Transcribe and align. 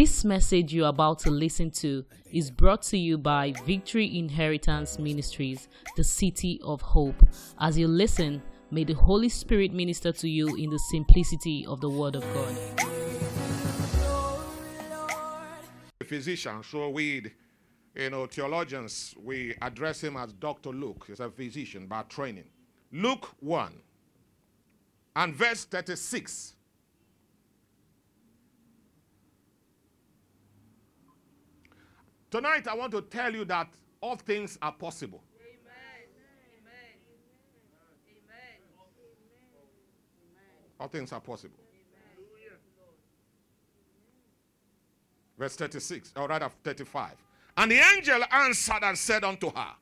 This 0.00 0.24
message 0.24 0.72
you're 0.72 0.86
about 0.86 1.18
to 1.24 1.30
listen 1.32 1.72
to 1.82 2.04
is 2.30 2.52
brought 2.52 2.82
to 2.82 2.96
you 2.96 3.18
by 3.18 3.52
Victory 3.66 4.16
Inheritance 4.16 4.96
Ministries, 4.96 5.66
the 5.96 6.04
City 6.04 6.60
of 6.62 6.80
Hope. 6.80 7.20
As 7.58 7.76
you 7.76 7.88
listen, 7.88 8.40
may 8.70 8.84
the 8.84 8.92
Holy 8.92 9.28
Spirit 9.28 9.72
minister 9.72 10.12
to 10.12 10.28
you 10.28 10.54
in 10.54 10.70
the 10.70 10.78
simplicity 10.92 11.66
of 11.66 11.80
the 11.80 11.90
Word 11.90 12.14
of 12.14 12.22
God. 12.32 12.56
physician, 16.04 16.62
so 16.62 16.90
we, 16.90 17.32
you 17.96 18.10
know, 18.10 18.26
theologians, 18.26 19.16
we 19.20 19.56
address 19.60 20.04
him 20.04 20.16
as 20.16 20.32
Dr. 20.32 20.70
Luke. 20.70 21.06
He's 21.08 21.18
a 21.18 21.28
physician 21.28 21.88
by 21.88 22.02
training. 22.02 22.46
Luke 22.92 23.34
1 23.40 23.72
and 25.16 25.34
verse 25.34 25.64
36. 25.64 26.54
Tonight, 32.30 32.68
I 32.68 32.74
want 32.74 32.92
to 32.92 33.00
tell 33.02 33.32
you 33.34 33.44
that 33.46 33.68
all 34.00 34.16
things 34.16 34.58
are 34.60 34.72
possible. 34.72 35.22
All 40.80 40.88
things 40.88 41.12
are 41.12 41.20
possible. 41.20 41.58
Verse 45.38 45.56
36, 45.56 46.12
or 46.16 46.28
rather 46.28 46.50
35. 46.64 47.12
And 47.56 47.70
the 47.70 47.80
angel 47.94 48.22
answered 48.30 48.82
and 48.82 48.98
said 48.98 49.24
unto 49.24 49.50
her, 49.50 49.74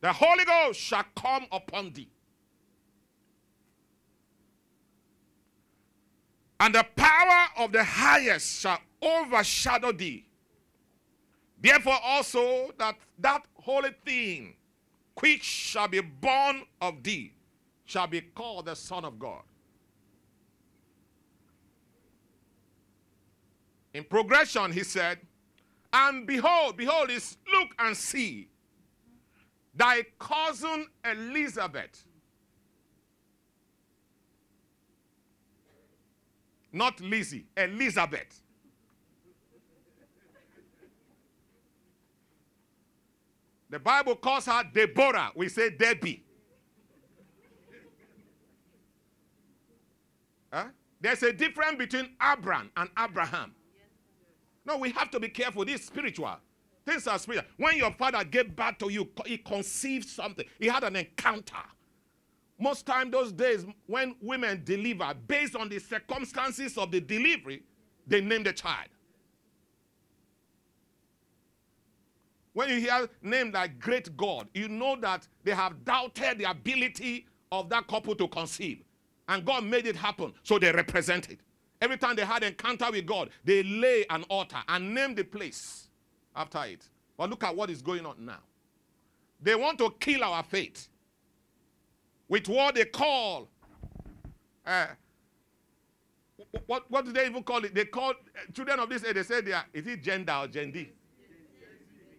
The 0.00 0.12
Holy 0.12 0.44
Ghost 0.44 0.80
shall 0.80 1.04
come 1.16 1.46
upon 1.50 1.92
thee. 1.92 2.08
And 6.60 6.74
the 6.74 6.84
power 6.96 7.46
of 7.58 7.72
the 7.72 7.84
highest 7.84 8.60
shall 8.60 8.78
overshadow 9.02 9.92
thee. 9.92 10.24
Therefore 11.60 11.98
also 12.02 12.70
that 12.78 12.96
that 13.18 13.42
holy 13.54 13.90
thing 14.04 14.54
which 15.20 15.42
shall 15.42 15.88
be 15.88 16.00
born 16.00 16.62
of 16.80 17.02
thee 17.02 17.32
shall 17.84 18.06
be 18.06 18.20
called 18.20 18.66
the 18.66 18.76
Son 18.76 19.04
of 19.04 19.18
God. 19.18 19.42
In 23.94 24.04
progression, 24.04 24.70
he 24.70 24.84
said, 24.84 25.18
And 25.92 26.26
behold, 26.26 26.76
behold, 26.76 27.10
is 27.10 27.36
look 27.52 27.70
and 27.78 27.96
see 27.96 28.48
thy 29.74 30.04
cousin 30.18 30.86
Elizabeth. 31.04 32.04
Not 36.72 37.00
Lizzie, 37.00 37.46
Elizabeth. 37.56 38.42
The 43.70 43.78
Bible 43.78 44.16
calls 44.16 44.46
her 44.46 44.62
Deborah. 44.72 45.32
We 45.34 45.48
say 45.48 45.70
Debbie. 45.70 46.24
Huh? 50.52 50.66
There's 51.00 51.22
a 51.22 51.32
difference 51.32 51.76
between 51.76 52.10
Abraham 52.22 52.70
and 52.76 52.88
Abraham. 52.98 53.54
No, 54.64 54.78
we 54.78 54.90
have 54.90 55.10
to 55.10 55.20
be 55.20 55.28
careful. 55.28 55.64
This 55.64 55.80
is 55.80 55.86
spiritual. 55.86 56.36
Things 56.84 57.06
are 57.06 57.18
spiritual. 57.18 57.48
When 57.58 57.76
your 57.76 57.92
father 57.92 58.24
gave 58.24 58.56
birth 58.56 58.78
to 58.78 58.90
you, 58.90 59.08
he 59.26 59.38
conceived 59.38 60.08
something. 60.08 60.46
He 60.58 60.66
had 60.66 60.84
an 60.84 60.96
encounter. 60.96 61.56
Most 62.58 62.86
time 62.86 63.10
those 63.10 63.30
days, 63.30 63.64
when 63.86 64.16
women 64.20 64.62
deliver, 64.64 65.14
based 65.26 65.54
on 65.54 65.68
the 65.68 65.78
circumstances 65.78 66.76
of 66.76 66.90
the 66.90 67.00
delivery, 67.00 67.62
they 68.06 68.20
name 68.20 68.42
the 68.42 68.52
child. 68.52 68.88
When 72.58 72.70
you 72.70 72.80
hear 72.80 73.08
name 73.22 73.52
like 73.52 73.78
great 73.78 74.16
God, 74.16 74.48
you 74.52 74.66
know 74.66 74.96
that 74.96 75.28
they 75.44 75.52
have 75.52 75.84
doubted 75.84 76.38
the 76.38 76.50
ability 76.50 77.24
of 77.52 77.68
that 77.68 77.86
couple 77.86 78.16
to 78.16 78.26
conceive. 78.26 78.82
And 79.28 79.44
God 79.44 79.62
made 79.62 79.86
it 79.86 79.94
happen, 79.94 80.34
so 80.42 80.58
they 80.58 80.72
represent 80.72 81.30
it. 81.30 81.38
Every 81.80 81.96
time 81.96 82.16
they 82.16 82.24
had 82.24 82.42
encounter 82.42 82.90
with 82.90 83.06
God, 83.06 83.30
they 83.44 83.62
lay 83.62 84.06
an 84.10 84.24
altar 84.24 84.56
and 84.66 84.92
name 84.92 85.14
the 85.14 85.22
place 85.22 85.86
after 86.34 86.64
it. 86.64 86.84
But 87.16 87.30
look 87.30 87.44
at 87.44 87.54
what 87.54 87.70
is 87.70 87.80
going 87.80 88.04
on 88.04 88.16
now. 88.26 88.40
They 89.40 89.54
want 89.54 89.78
to 89.78 89.94
kill 90.00 90.24
our 90.24 90.42
faith 90.42 90.88
with 92.26 92.48
what 92.48 92.74
they 92.74 92.86
call 92.86 93.46
uh, 94.66 94.86
what, 96.66 96.90
what 96.90 97.04
do 97.04 97.12
they 97.12 97.26
even 97.26 97.44
call 97.44 97.64
it? 97.64 97.72
They 97.72 97.84
call 97.84 98.10
uh, 98.10 98.52
children 98.52 98.80
of 98.80 98.88
this 98.88 99.04
age, 99.04 99.14
they 99.14 99.22
say 99.22 99.42
they 99.42 99.52
are, 99.52 99.64
is 99.72 99.86
it 99.86 100.02
gender 100.02 100.32
or 100.32 100.48
gendi? 100.48 100.88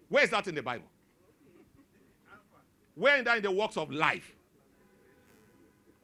Where 0.10 0.24
is 0.24 0.30
that 0.32 0.48
in 0.48 0.56
the 0.56 0.64
Bible? 0.64 0.88
Where 2.96 3.18
is 3.18 3.24
that 3.26 3.38
in 3.38 3.44
the 3.44 3.52
works 3.52 3.78
of 3.78 3.92
life? 3.92 4.36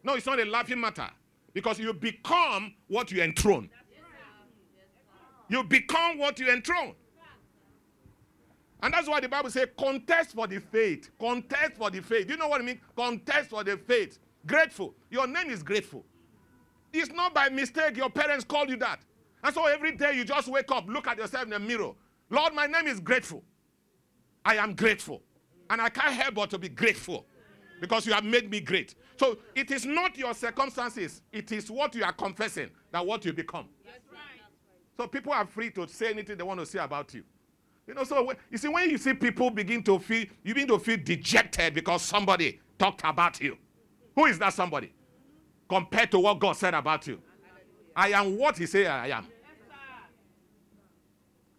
No, 0.04 0.14
it's 0.14 0.26
not 0.26 0.40
a 0.40 0.46
laughing 0.46 0.80
matter. 0.80 1.10
Because 1.54 1.80
you 1.80 1.94
become 1.94 2.74
what 2.88 3.12
you 3.12 3.22
enthrone. 3.22 3.70
You 5.50 5.64
become 5.64 6.18
what 6.18 6.40
you 6.40 6.50
enthrone. 6.50 6.96
And 8.84 8.94
that's 8.94 9.08
why 9.08 9.20
the 9.20 9.30
Bible 9.30 9.50
says, 9.50 9.68
contest 9.78 10.32
for 10.36 10.48
the 10.48 10.60
faith. 10.60 11.10
Contest 11.20 11.74
for 11.78 11.90
the 11.90 12.02
faith. 12.02 12.28
Do 12.28 12.34
you 12.34 12.40
know 12.40 12.48
what 12.48 12.62
I 12.62 12.64
mean? 12.64 12.80
Contest 12.96 13.50
for 13.50 13.64
the 13.64 13.78
faith. 13.78 14.20
Grateful. 14.46 14.94
Your 15.10 15.26
name 15.28 15.50
is 15.50 15.64
grateful. 15.64 16.06
It's 16.94 17.12
not 17.12 17.34
by 17.34 17.50
mistake 17.50 17.98
your 17.98 18.10
parents 18.10 18.46
called 18.46 18.70
you 18.70 18.78
that. 18.78 19.00
And 19.44 19.54
so 19.54 19.66
every 19.66 19.94
day 19.94 20.16
you 20.16 20.24
just 20.24 20.48
wake 20.48 20.72
up, 20.72 20.88
look 20.88 21.08
at 21.08 21.18
yourself 21.18 21.46
in 21.46 21.50
the 21.50 21.60
mirror. 21.60 21.92
Lord, 22.30 22.54
my 22.54 22.68
name 22.68 22.88
is 22.88 23.00
grateful. 23.00 23.44
I 24.46 24.56
am 24.58 24.76
grateful. 24.76 25.22
And 25.70 25.82
I 25.82 25.90
can't 25.90 26.14
help 26.14 26.36
but 26.36 26.50
to 26.52 26.60
be 26.60 26.70
grateful 26.70 27.26
because 27.82 28.06
you 28.06 28.14
have 28.14 28.24
made 28.24 28.50
me 28.50 28.60
great. 28.60 28.96
So 29.18 29.40
it 29.56 29.72
is 29.72 29.86
not 29.86 30.18
your 30.18 30.34
circumstances, 30.34 31.22
it 31.34 31.52
is 31.52 31.72
what 31.72 31.96
you 31.96 32.04
are 32.04 32.14
confessing 32.14 32.70
that 32.92 33.06
what 33.06 33.26
you 33.26 33.34
become. 33.34 33.68
That's 33.84 34.00
right. 34.12 34.42
So 34.98 35.08
people 35.08 35.34
are 35.34 35.46
free 35.46 35.72
to 35.72 35.88
say 35.88 36.12
anything 36.12 36.38
they 36.38 36.44
want 36.44 36.60
to 36.60 36.66
say 36.66 36.80
about 36.80 37.14
you. 37.14 37.24
You 37.88 37.94
know, 37.94 38.04
so 38.04 38.24
when, 38.24 38.36
you 38.50 38.58
see, 38.58 38.68
when 38.68 38.90
you 38.90 38.98
see 38.98 39.14
people 39.14 39.50
begin 39.50 39.84
to 39.84 40.00
feel, 40.00 40.26
you 40.44 40.54
begin 40.54 40.68
to 40.70 40.80
feel 40.80 40.98
dejected 41.04 41.74
because 41.74 42.02
somebody 42.02 42.60
talked 42.80 43.02
about 43.04 43.40
you. 43.42 43.58
Who 44.16 44.26
is 44.26 44.40
that 44.40 44.54
somebody? 44.54 44.94
Compared 45.68 46.12
to 46.12 46.20
what 46.20 46.40
God 46.40 46.54
said 46.54 46.74
about 46.74 47.06
you. 47.08 47.22
I 47.96 48.10
am 48.10 48.38
what 48.38 48.58
He 48.58 48.66
said 48.66 48.88
I 48.88 49.08
am. 49.08 49.28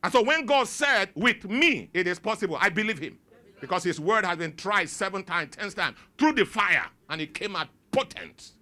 And 0.03 0.13
so 0.13 0.23
when 0.23 0.47
God 0.47 0.69
said, 0.69 1.11
with 1.15 1.45
me 1.45 1.91
it 1.93 2.07
is 2.07 2.19
possible, 2.19 2.57
I 2.61 2.69
believe 2.69 2.99
Him. 2.99 3.19
Because 3.61 3.85
His 3.85 3.99
word 3.99 4.25
has 4.25 4.39
been 4.39 4.55
tried 4.55 4.89
seven 4.89 5.25
times, 5.25 5.57
ten 5.57 5.71
times 5.71 5.97
through 6.19 6.33
the 6.33 6.45
fire, 6.45 6.87
and 7.09 7.21
it 7.21 7.35
came 7.35 7.57
out 7.57 7.69
potent. 7.91 8.53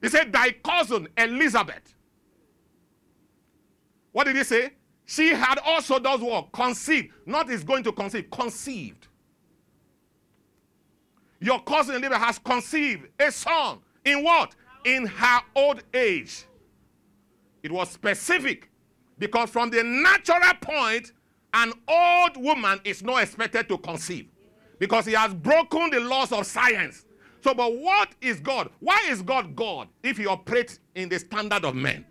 He 0.00 0.08
said, 0.08 0.32
Thy 0.32 0.52
cousin 0.52 1.08
Elizabeth. 1.16 1.94
What 4.12 4.24
did 4.24 4.36
he 4.36 4.44
say? 4.44 4.72
She 5.04 5.30
had 5.30 5.58
also 5.64 5.98
does 5.98 6.20
what? 6.20 6.52
Conceived. 6.52 7.08
Not 7.26 7.50
is 7.50 7.64
going 7.64 7.84
to 7.84 7.92
conceive, 7.92 8.30
conceived. 8.30 9.08
Your 11.40 11.60
cousin 11.60 11.96
Elizabeth 11.96 12.18
has 12.18 12.38
conceived 12.38 13.08
a 13.18 13.30
son. 13.30 13.78
In 14.04 14.22
what? 14.22 14.54
In 14.84 15.06
her 15.06 15.40
old 15.54 15.82
age. 15.92 16.44
It 17.62 17.70
was 17.70 17.90
specific 17.90 18.70
because 19.18 19.50
from 19.50 19.70
the 19.70 19.82
natural 19.84 20.54
point, 20.60 21.12
an 21.52 21.72
old 21.88 22.36
woman 22.36 22.80
is 22.84 23.02
not 23.02 23.22
expected 23.22 23.68
to 23.68 23.78
conceive 23.78 24.28
because 24.78 25.06
he 25.06 25.12
has 25.12 25.34
broken 25.34 25.90
the 25.90 26.00
laws 26.00 26.32
of 26.32 26.46
science. 26.46 27.04
So, 27.42 27.54
but 27.54 27.74
what 27.76 28.10
is 28.20 28.40
God? 28.40 28.70
Why 28.80 29.06
is 29.08 29.22
God 29.22 29.56
God 29.56 29.88
if 30.02 30.16
he 30.16 30.26
operates 30.26 30.78
in 30.94 31.08
the 31.08 31.18
standard 31.18 31.64
of 31.64 31.74
men? 31.74 32.04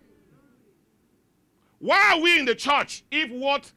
Why 1.80 2.14
are 2.14 2.22
we 2.22 2.40
in 2.40 2.46
the 2.46 2.56
church 2.56 3.04
if 3.12 3.30
what 3.32 3.72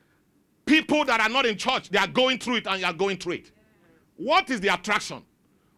people 0.67 1.05
that 1.05 1.20
are 1.20 1.29
not 1.29 1.46
in 1.46 1.56
church 1.56 1.91
they 1.91 1.99
are 1.99 2.06
going 2.06 2.38
through 2.38 2.56
it 2.56 2.67
and 2.67 2.81
you 2.81 2.87
are 2.87 2.93
going 2.93 3.17
through 3.17 3.35
it? 3.35 3.50
What 4.17 4.50
is 4.50 4.61
the 4.61 4.69
attraction? 4.69 5.23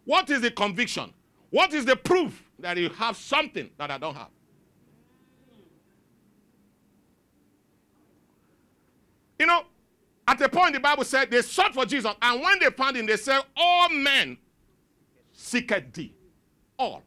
What 0.05 0.31
is 0.31 0.41
the 0.41 0.51
conviction? 0.51 1.13
What 1.51 1.73
is 1.73 1.85
the 1.85 1.97
proof 1.97 2.43
that 2.59 2.77
you 2.77 2.89
have 2.91 3.17
something 3.17 3.71
that 3.79 3.91
I 3.91 3.99
don't 3.99 4.15
have? 4.15 4.29
You 9.44 9.49
know, 9.49 9.62
at 10.26 10.38
the 10.38 10.49
point 10.49 10.73
the 10.73 10.81
Bible 10.81 11.05
said 11.05 11.31
they 11.31 11.43
sought 11.43 11.75
for 11.75 11.85
Jesus, 11.85 12.11
and 12.23 12.43
when 12.43 12.58
they 12.61 12.70
found 12.70 12.96
him, 12.96 13.05
they 13.05 13.19
said, 13.19 13.43
All 13.55 13.91
men 13.91 14.38
seeketh 15.35 15.93
thee. 15.93 16.14
All. 16.79 17.02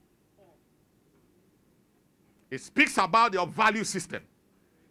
It 2.51 2.61
speaks 2.61 2.95
about 2.99 3.33
your 3.33 3.47
value 3.47 3.83
system. 3.83 4.21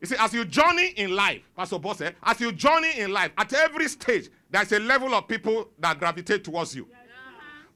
You 0.01 0.09
see, 0.09 0.17
as 0.19 0.35
you 0.35 0.45
journey 0.45 0.89
in 0.97 1.15
life, 1.15 1.43
Pastor 1.57 1.79
Boss 1.79 1.99
said, 1.99 2.17
as 2.21 2.41
you 2.41 2.51
journey 2.51 2.99
in 2.99 3.13
life, 3.13 3.31
at 3.39 3.53
every 3.53 3.87
stage, 3.87 4.29
there's 4.51 4.73
a 4.73 4.81
level 4.81 5.15
of 5.15 5.29
people 5.29 5.69
that 5.79 6.01
gravitate 6.01 6.43
towards 6.43 6.75
you. 6.75 6.89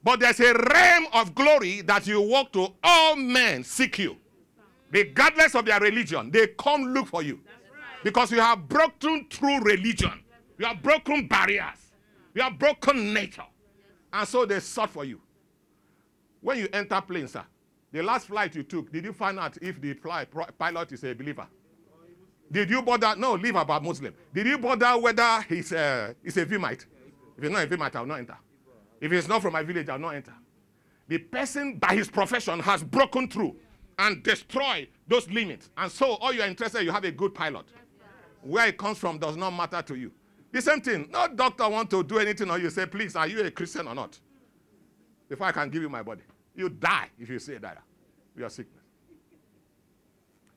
But 0.03 0.19
there's 0.19 0.41
a 0.41 0.53
realm 0.53 1.05
of 1.13 1.33
glory 1.33 1.79
that 1.83 2.05
you 2.07 2.21
walk 2.21 2.51
to. 2.53 2.67
All 2.83 3.15
men 3.15 3.63
seek 3.63 3.99
you. 3.99 4.17
regardless 4.91 5.55
of 5.55 5.65
their 5.65 5.79
religion, 5.79 6.29
they 6.29 6.47
come 6.47 6.87
look 6.93 7.07
for 7.07 7.23
you. 7.23 7.39
Because 8.03 8.31
you 8.31 8.39
have 8.39 8.67
broken 8.67 9.27
through 9.29 9.59
religion. 9.59 10.23
You 10.57 10.65
have 10.65 10.81
broken 10.81 11.27
barriers. 11.27 11.91
You 12.33 12.41
have 12.41 12.57
broken 12.57 13.13
nature. 13.13 13.45
And 14.13 14.27
so 14.27 14.45
they 14.45 14.59
sought 14.59 14.89
for 14.89 15.05
you. 15.05 15.21
When 16.41 16.57
you 16.57 16.67
enter 16.73 16.99
plane, 17.01 17.27
sir, 17.27 17.43
the 17.91 18.01
last 18.01 18.27
flight 18.27 18.55
you 18.55 18.63
took, 18.63 18.91
did 18.91 19.05
you 19.05 19.13
find 19.13 19.39
out 19.39 19.57
if 19.61 19.79
the 19.79 19.93
pilot 20.57 20.91
is 20.91 21.03
a 21.03 21.13
believer? 21.13 21.47
Did 22.51 22.69
you 22.69 22.81
bother? 22.81 23.15
No, 23.15 23.33
leave 23.33 23.55
about 23.55 23.83
Muslim. 23.83 24.13
Did 24.33 24.47
you 24.47 24.57
bother 24.57 24.97
whether 24.99 25.41
he's 25.47 25.71
a, 25.71 26.15
he's 26.23 26.35
a 26.37 26.45
Vimite? 26.45 26.85
If 27.37 27.43
he's 27.43 27.51
not 27.51 27.63
a 27.63 27.67
Vimite, 27.67 27.95
I'll 27.95 28.05
not 28.05 28.19
enter. 28.19 28.37
If 28.99 29.11
he's 29.11 29.27
not 29.27 29.41
from 29.41 29.53
my 29.53 29.63
village, 29.63 29.87
I'll 29.89 29.99
not 29.99 30.15
enter. 30.15 30.33
The 31.07 31.17
person, 31.17 31.77
by 31.77 31.95
his 31.95 32.09
profession, 32.09 32.59
has 32.59 32.83
broken 32.83 33.29
through 33.29 33.55
and 33.99 34.21
destroyed 34.23 34.89
those 35.07 35.29
limits. 35.29 35.69
And 35.77 35.91
so, 35.91 36.15
all 36.15 36.33
you're 36.33 36.45
interested, 36.45 36.83
you 36.83 36.91
have 36.91 37.03
a 37.03 37.11
good 37.11 37.33
pilot. 37.33 37.65
Where 38.41 38.67
it 38.67 38.77
comes 38.77 38.97
from 38.97 39.17
does 39.17 39.37
not 39.37 39.51
matter 39.51 39.81
to 39.81 39.95
you. 39.95 40.11
The 40.51 40.61
same 40.61 40.81
thing. 40.81 41.09
No 41.11 41.27
doctor 41.27 41.67
want 41.69 41.89
to 41.91 42.03
do 42.03 42.19
anything 42.19 42.49
or 42.49 42.57
you 42.57 42.69
say, 42.69 42.85
please, 42.85 43.15
are 43.15 43.27
you 43.27 43.41
a 43.43 43.51
Christian 43.51 43.87
or 43.87 43.95
not? 43.95 44.19
Before 45.29 45.47
I 45.47 45.51
can 45.51 45.69
give 45.69 45.81
you 45.81 45.89
my 45.89 46.01
body. 46.01 46.23
You 46.55 46.69
die 46.69 47.07
if 47.19 47.29
you 47.29 47.39
say 47.39 47.57
that. 47.57 47.77
Your 48.35 48.49
sickness. 48.49 48.83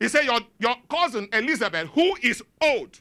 He 0.01 0.09
said, 0.09 0.25
your, 0.25 0.41
your 0.59 0.75
cousin 0.91 1.29
Elizabeth, 1.33 1.89
who 1.91 2.17
is 2.23 2.43
old. 2.61 3.01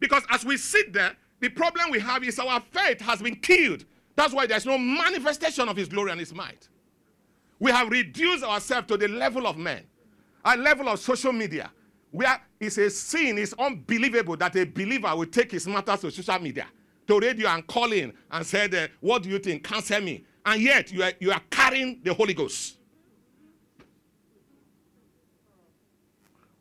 Because 0.00 0.24
as 0.30 0.44
we 0.44 0.56
sit 0.56 0.92
there, 0.92 1.16
the 1.40 1.48
problem 1.48 1.90
we 1.90 2.00
have 2.00 2.24
is 2.24 2.38
our 2.38 2.60
faith 2.60 3.00
has 3.00 3.22
been 3.22 3.36
killed. 3.36 3.84
That's 4.16 4.34
why 4.34 4.46
there's 4.46 4.66
no 4.66 4.76
manifestation 4.76 5.68
of 5.68 5.76
his 5.76 5.88
glory 5.88 6.10
and 6.10 6.20
his 6.20 6.34
might. 6.34 6.68
We 7.58 7.70
have 7.70 7.88
reduced 7.88 8.42
ourselves 8.42 8.88
to 8.88 8.96
the 8.96 9.08
level 9.08 9.46
of 9.46 9.56
men, 9.56 9.84
a 10.44 10.56
level 10.56 10.88
of 10.88 10.98
social 10.98 11.32
media, 11.32 11.70
where 12.12 12.40
it's 12.60 12.78
a 12.78 12.90
sin, 12.90 13.38
it's 13.38 13.54
unbelievable 13.54 14.36
that 14.36 14.54
a 14.54 14.64
believer 14.64 15.16
will 15.16 15.26
take 15.26 15.50
his 15.50 15.66
matters 15.66 16.00
to 16.02 16.10
social 16.10 16.38
media, 16.38 16.66
to 17.06 17.18
radio 17.18 17.48
and 17.48 17.66
call 17.66 17.90
in 17.90 18.12
and 18.30 18.46
say, 18.46 18.66
uh, 18.66 18.86
What 19.00 19.22
do 19.24 19.30
you 19.30 19.38
think? 19.38 19.64
Cancel 19.64 20.00
me. 20.00 20.24
And 20.44 20.60
yet 20.62 20.92
you 20.92 21.02
are, 21.02 21.12
you 21.18 21.32
are 21.32 21.40
carrying 21.50 22.00
the 22.04 22.12
Holy 22.12 22.34
Ghost. 22.34 22.76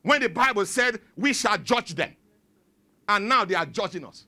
When 0.01 0.21
the 0.21 0.29
Bible 0.29 0.65
said, 0.65 0.99
We 1.17 1.33
shall 1.33 1.57
judge 1.57 1.93
them. 1.93 2.15
And 3.07 3.27
now 3.27 3.43
they 3.43 3.55
are 3.55 3.65
judging 3.65 4.05
us. 4.05 4.25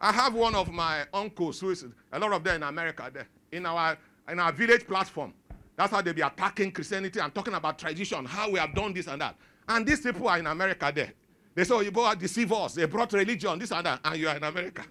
I 0.00 0.10
have 0.12 0.34
one 0.34 0.54
of 0.54 0.72
my 0.72 1.04
uncles 1.12 1.60
who 1.60 1.70
is 1.70 1.84
a 2.12 2.18
lot 2.18 2.32
of 2.32 2.42
them 2.44 2.56
in 2.56 2.62
America 2.62 3.10
there 3.12 3.28
in 3.52 3.66
our 3.66 3.96
in 4.28 4.40
our 4.40 4.52
village 4.52 4.86
platform. 4.86 5.32
That's 5.76 5.92
how 5.92 6.00
they 6.00 6.12
be 6.12 6.22
attacking 6.22 6.72
Christianity 6.72 7.20
and 7.20 7.34
talking 7.34 7.54
about 7.54 7.78
tradition, 7.78 8.24
how 8.24 8.50
we 8.50 8.58
have 8.58 8.74
done 8.74 8.94
this 8.94 9.06
and 9.06 9.20
that. 9.20 9.36
And 9.68 9.86
these 9.86 10.00
people 10.00 10.26
are 10.28 10.38
in 10.38 10.46
America 10.46 10.90
there. 10.94 11.12
They 11.54 11.64
say, 11.64 11.74
oh, 11.74 11.80
you 11.80 11.90
go 11.90 12.14
deceive 12.14 12.52
us. 12.52 12.74
They 12.74 12.86
brought 12.86 13.12
religion, 13.12 13.58
this 13.58 13.72
and 13.72 13.84
that, 13.84 14.00
and 14.04 14.16
you 14.18 14.28
are 14.28 14.36
in 14.36 14.42
America. 14.42 14.84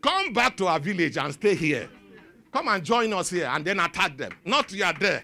Come 0.00 0.32
back 0.32 0.56
to 0.58 0.66
our 0.66 0.78
village 0.78 1.16
and 1.18 1.32
stay 1.34 1.54
here. 1.54 1.88
Come 2.52 2.68
and 2.68 2.84
join 2.84 3.12
us 3.12 3.30
here 3.30 3.46
and 3.52 3.64
then 3.64 3.80
attack 3.80 4.16
them. 4.16 4.32
Not 4.44 4.72
you 4.72 4.84
are 4.84 4.92
there. 4.94 5.22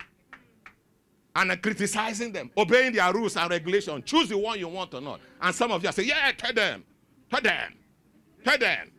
And 1.36 1.60
criticizing 1.62 2.32
them, 2.32 2.50
obeying 2.56 2.92
their 2.92 3.12
rules 3.12 3.36
and 3.36 3.50
regulations. 3.50 4.04
Choose 4.04 4.28
the 4.28 4.38
one 4.38 4.58
you 4.58 4.68
want 4.68 4.94
or 4.94 5.00
not. 5.00 5.20
And 5.40 5.54
some 5.54 5.72
of 5.72 5.82
you 5.82 5.90
say, 5.90 6.04
yeah, 6.04 6.32
tell 6.36 6.52
them. 6.52 6.84
Tell 7.30 7.40
them. 7.40 7.74
Tell 8.44 8.58
them. 8.58 8.90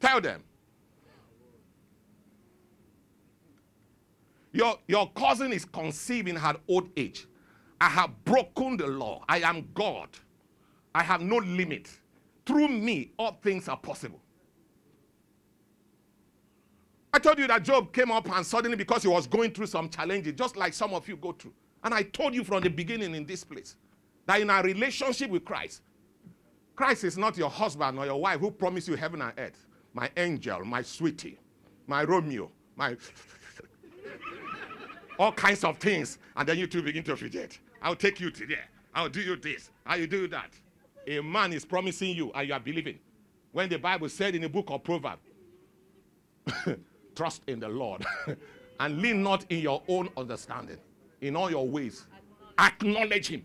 Tell 0.00 0.20
them. 0.20 0.42
Your, 4.52 4.78
your 4.86 5.10
cousin 5.12 5.52
is 5.52 5.64
conceiving 5.64 6.36
her 6.36 6.56
old 6.68 6.88
age. 6.96 7.26
I 7.80 7.88
have 7.88 8.10
broken 8.24 8.76
the 8.76 8.86
law. 8.86 9.24
I 9.28 9.40
am 9.40 9.68
God. 9.74 10.08
I 10.94 11.02
have 11.02 11.20
no 11.20 11.36
limit. 11.36 11.88
Through 12.46 12.68
me, 12.68 13.12
all 13.18 13.38
things 13.42 13.68
are 13.68 13.76
possible. 13.76 14.20
I 17.12 17.18
told 17.18 17.38
you 17.38 17.46
that 17.46 17.62
Job 17.62 17.92
came 17.92 18.10
up 18.10 18.28
and 18.30 18.44
suddenly, 18.44 18.76
because 18.76 19.02
he 19.02 19.08
was 19.08 19.26
going 19.26 19.52
through 19.52 19.66
some 19.66 19.88
challenges, 19.88 20.34
just 20.34 20.56
like 20.56 20.72
some 20.72 20.92
of 20.94 21.08
you 21.08 21.16
go 21.16 21.32
through. 21.32 21.54
And 21.84 21.94
I 21.94 22.02
told 22.02 22.34
you 22.34 22.44
from 22.44 22.62
the 22.62 22.70
beginning 22.70 23.14
in 23.14 23.26
this 23.26 23.44
place 23.44 23.76
that 24.26 24.40
in 24.40 24.50
our 24.50 24.62
relationship 24.62 25.30
with 25.30 25.44
Christ, 25.44 25.82
Christ 26.76 27.04
is 27.04 27.18
not 27.18 27.36
your 27.36 27.50
husband 27.50 27.98
or 27.98 28.06
your 28.06 28.20
wife 28.20 28.40
who 28.40 28.50
promised 28.50 28.88
you 28.88 28.94
heaven 28.94 29.22
and 29.22 29.32
earth. 29.38 29.66
My 29.94 30.10
angel, 30.16 30.64
my 30.64 30.82
sweetie, 30.82 31.38
my 31.86 32.04
Romeo, 32.04 32.50
my 32.76 32.96
all 35.18 35.32
kinds 35.32 35.64
of 35.64 35.78
things. 35.78 36.18
And 36.36 36.48
then 36.48 36.58
you 36.58 36.66
two 36.66 36.82
begin 36.82 37.04
to 37.04 37.16
fidget. 37.16 37.58
I'll 37.82 37.96
take 37.96 38.20
you 38.20 38.30
to 38.30 38.46
there. 38.46 38.68
I'll 38.94 39.08
do 39.08 39.20
you 39.20 39.36
this. 39.36 39.70
I'll 39.86 40.06
do 40.06 40.28
that 40.28 40.50
a 41.08 41.22
man 41.22 41.52
is 41.52 41.64
promising 41.64 42.14
you 42.14 42.30
and 42.34 42.48
you 42.48 42.54
are 42.54 42.60
believing. 42.60 42.98
When 43.52 43.68
the 43.68 43.78
Bible 43.78 44.08
said 44.08 44.34
in 44.34 44.42
the 44.42 44.48
book 44.48 44.66
of 44.68 44.84
Proverbs, 44.84 45.22
trust 47.14 47.42
in 47.46 47.60
the 47.60 47.68
Lord 47.68 48.04
and 48.80 48.98
lean 49.00 49.22
not 49.22 49.46
in 49.48 49.60
your 49.60 49.82
own 49.88 50.08
understanding. 50.16 50.76
In 51.20 51.34
all 51.34 51.50
your 51.50 51.66
ways, 51.66 52.06
acknowledge 52.58 53.28
Him. 53.28 53.44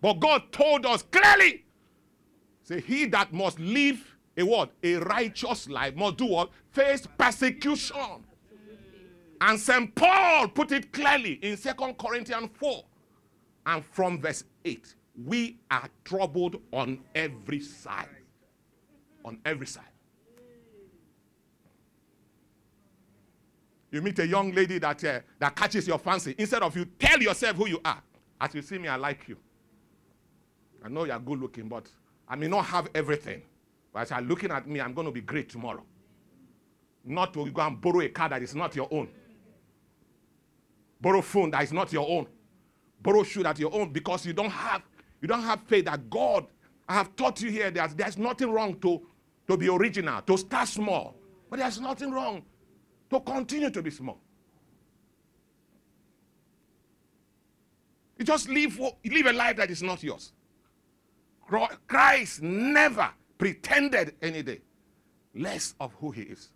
But 0.00 0.14
God 0.14 0.50
told 0.50 0.86
us 0.86 1.02
clearly, 1.02 1.64
say, 2.62 2.80
He 2.80 3.04
that 3.06 3.32
must 3.32 3.60
live 3.60 4.16
a 4.38 4.44
what? 4.44 4.70
A 4.82 4.94
righteous 4.96 5.68
life 5.68 5.94
must 5.96 6.16
do 6.16 6.26
what? 6.26 6.50
Face 6.70 7.06
persecution. 7.18 8.24
And 9.40 9.58
St. 9.58 9.94
Paul 9.94 10.48
put 10.48 10.72
it 10.72 10.92
clearly 10.92 11.34
in 11.42 11.56
Second 11.56 11.98
Corinthians 11.98 12.48
4 12.54 12.84
and 13.66 13.84
from 13.84 14.20
verse 14.20 14.44
8, 14.64 14.94
we 15.26 15.58
are 15.70 15.88
troubled 16.04 16.56
on 16.72 17.00
every 17.14 17.60
side. 17.60 18.08
On 19.24 19.38
every 19.44 19.66
side. 19.66 19.84
You 23.90 24.02
meet 24.02 24.18
a 24.18 24.26
young 24.26 24.52
lady 24.52 24.78
that, 24.78 25.02
uh, 25.04 25.20
that 25.38 25.56
catches 25.56 25.86
your 25.86 25.98
fancy. 25.98 26.34
Instead 26.38 26.62
of 26.62 26.76
you 26.76 26.84
tell 26.84 27.20
yourself 27.20 27.56
who 27.56 27.68
you 27.68 27.80
are. 27.84 28.02
As 28.40 28.54
you 28.54 28.62
see 28.62 28.78
me, 28.78 28.88
I 28.88 28.96
like 28.96 29.28
you. 29.28 29.36
I 30.84 30.88
know 30.88 31.04
you're 31.04 31.18
good 31.18 31.40
looking, 31.40 31.68
but 31.68 31.86
I 32.28 32.36
may 32.36 32.48
not 32.48 32.66
have 32.66 32.88
everything. 32.94 33.42
But 33.92 34.02
as 34.02 34.10
you're 34.10 34.20
looking 34.20 34.50
at 34.50 34.66
me, 34.66 34.80
I'm 34.80 34.94
going 34.94 35.06
to 35.06 35.12
be 35.12 35.20
great 35.20 35.48
tomorrow. 35.48 35.84
Not 37.04 37.32
to 37.34 37.50
go 37.50 37.62
and 37.62 37.80
borrow 37.80 38.00
a 38.00 38.08
car 38.08 38.28
that 38.28 38.42
is 38.42 38.54
not 38.54 38.74
your 38.76 38.88
own. 38.90 39.08
Borrow 41.00 41.22
phone 41.22 41.50
that 41.52 41.62
is 41.62 41.72
not 41.72 41.92
your 41.92 42.08
own 42.08 42.26
borrow 43.02 43.22
shoe 43.22 43.44
at 43.44 43.58
your 43.58 43.74
own 43.74 43.92
because 43.92 44.26
you 44.26 44.32
don't 44.32 44.50
have 44.50 44.82
you 45.20 45.28
don't 45.28 45.42
have 45.42 45.60
faith 45.62 45.86
that 45.86 46.08
God. 46.08 46.46
I 46.88 46.94
have 46.94 47.14
taught 47.16 47.40
you 47.42 47.50
here 47.50 47.70
that 47.70 47.96
there's 47.96 48.16
nothing 48.16 48.50
wrong 48.50 48.78
to, 48.80 49.02
to 49.48 49.56
be 49.56 49.68
original, 49.68 50.22
to 50.22 50.38
start 50.38 50.68
small. 50.68 51.16
But 51.50 51.58
there's 51.58 51.80
nothing 51.80 52.12
wrong 52.12 52.42
to 53.10 53.20
continue 53.20 53.68
to 53.68 53.82
be 53.82 53.90
small. 53.90 54.20
You 58.16 58.24
just 58.24 58.48
live, 58.48 58.78
live 58.78 59.26
a 59.26 59.32
life 59.32 59.56
that 59.56 59.70
is 59.70 59.82
not 59.82 60.02
yours. 60.02 60.32
Christ 61.86 62.42
never 62.42 63.10
pretended 63.38 64.14
any 64.20 64.42
day 64.42 64.60
less 65.34 65.74
of 65.80 65.92
who 65.94 66.10
he 66.10 66.22
is. 66.22 66.50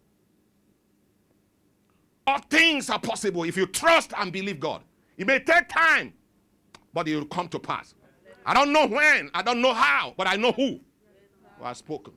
All 2.27 2.39
things 2.51 2.91
are 2.91 2.99
possible 2.99 3.45
if 3.45 3.57
you 3.57 3.67
trust 3.67 4.13
and 4.17 4.33
believe 4.33 4.61
God. 4.61 4.83
It 5.17 5.27
may 5.27 5.39
take 5.41 5.69
time, 5.69 6.13
but 6.93 7.09
it 7.09 7.17
will 7.17 7.25
come 7.25 7.49
to 7.49 7.59
pass. 7.59 7.95
I 8.45 8.55
don't 8.55 8.73
know 8.73 8.87
when, 8.87 9.31
I 9.35 9.43
don't 9.43 9.61
know 9.61 9.73
how, 9.73 10.15
but 10.17 10.27
I 10.27 10.37
know 10.37 10.53
who, 10.53 10.81
who 11.59 11.65
has 11.65 11.79
spoken. 11.79 12.13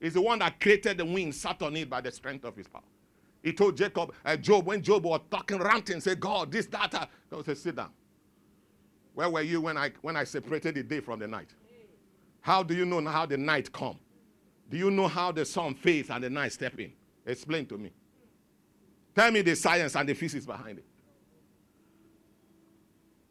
He's 0.00 0.14
the 0.14 0.22
one 0.22 0.38
that 0.38 0.60
created 0.60 0.96
the 0.96 1.04
wind, 1.04 1.34
sat 1.34 1.60
on 1.60 1.76
it 1.76 1.90
by 1.90 2.00
the 2.00 2.10
strength 2.10 2.44
of 2.44 2.56
his 2.56 2.66
power. 2.66 2.82
He 3.42 3.52
told 3.52 3.76
Jacob, 3.76 4.14
uh, 4.24 4.36
Job, 4.36 4.66
when 4.66 4.82
Job 4.82 5.04
was 5.04 5.20
talking, 5.30 5.58
ranting, 5.58 6.00
say, 6.00 6.14
God, 6.14 6.52
this, 6.52 6.66
that, 6.66 6.90
that. 6.90 7.10
God 7.30 7.44
said, 7.44 7.58
sit 7.58 7.76
down. 7.76 7.90
Where 9.14 9.28
were 9.28 9.42
you 9.42 9.60
when 9.62 9.76
I, 9.76 9.92
when 10.02 10.16
I 10.16 10.24
separated 10.24 10.74
the 10.74 10.82
day 10.82 11.00
from 11.00 11.18
the 11.18 11.28
night? 11.28 11.48
How 12.40 12.62
do 12.62 12.74
you 12.74 12.84
know 12.84 13.04
how 13.06 13.26
the 13.26 13.36
night 13.36 13.72
come? 13.72 13.98
Do 14.68 14.76
you 14.76 14.90
know 14.90 15.08
how 15.08 15.32
the 15.32 15.44
sun 15.44 15.74
fades 15.74 16.10
and 16.10 16.22
the 16.22 16.30
night 16.30 16.52
step 16.52 16.78
in? 16.78 16.92
Explain 17.26 17.66
to 17.66 17.78
me. 17.78 17.92
Tell 19.14 19.30
me 19.30 19.42
the 19.42 19.56
science 19.56 19.96
and 19.96 20.08
the 20.08 20.14
physics 20.14 20.46
behind 20.46 20.78
it. 20.78 20.84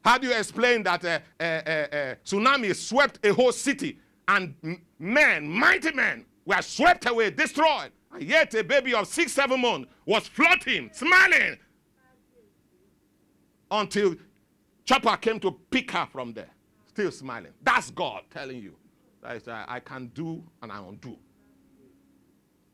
How 0.04 0.18
do 0.18 0.28
you 0.28 0.34
explain 0.34 0.84
that 0.84 1.04
uh, 1.04 1.20
uh, 1.40 1.44
uh 1.44 2.16
tsunami 2.26 2.76
swept 2.76 3.26
a 3.26 3.34
whole 3.34 3.52
city 3.52 4.00
and 4.28 4.54
men, 4.98 5.50
mighty 5.50 5.92
men, 5.92 6.26
were 6.46 6.62
swept 6.62 7.10
away, 7.10 7.32
destroyed? 7.32 7.92
And 8.12 8.24
yet 8.24 8.54
a 8.54 8.64
baby 8.64 8.94
of 8.94 9.08
six, 9.08 9.34
seven 9.34 9.62
months 9.62 9.90
was 10.06 10.28
floating, 10.28 10.90
smiling, 10.94 11.58
until 13.72 14.16
Chopper 14.84 15.18
came 15.18 15.40
to 15.42 15.52
pick 15.70 15.92
her 15.92 16.08
from 16.12 16.34
there, 16.34 16.50
still 16.88 17.12
smiling. 17.12 17.52
That's 17.62 17.92
God 17.92 18.24
telling 18.32 18.62
you 18.62 18.76
that 19.22 19.36
is, 19.36 19.48
uh, 19.48 19.66
I 19.68 19.80
can 19.80 20.08
do 20.14 20.44
and 20.62 20.72
I 20.72 20.80
will 20.80 20.94
do. 20.94 21.18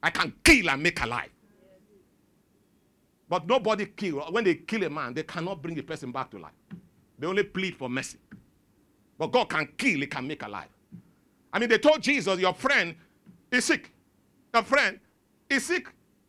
I 0.01 0.09
can 0.09 0.33
kill 0.43 0.69
and 0.69 0.83
make 0.83 1.01
alive. 1.01 1.29
But 3.27 3.47
nobody 3.47 3.87
kill. 3.87 4.19
When 4.31 4.43
they 4.43 4.55
kill 4.55 4.83
a 4.83 4.89
man, 4.89 5.13
they 5.13 5.23
cannot 5.23 5.61
bring 5.61 5.75
the 5.75 5.81
person 5.81 6.11
back 6.11 6.29
to 6.31 6.37
life. 6.37 6.51
They 7.17 7.25
only 7.25 7.43
plead 7.43 7.75
for 7.75 7.89
mercy. 7.89 8.19
But 9.17 9.31
God 9.31 9.49
can 9.49 9.67
kill, 9.77 9.99
He 10.01 10.07
can 10.07 10.27
make 10.27 10.43
alive. 10.43 10.67
I 11.51 11.59
mean, 11.59 11.69
they 11.69 11.77
told 11.77 12.01
Jesus, 12.03 12.39
Your 12.39 12.53
friend 12.53 12.95
is 13.51 13.65
sick. 13.65 13.91
Your 14.53 14.63
friend 14.63 14.99
is 15.49 15.65
sick. 15.65 15.87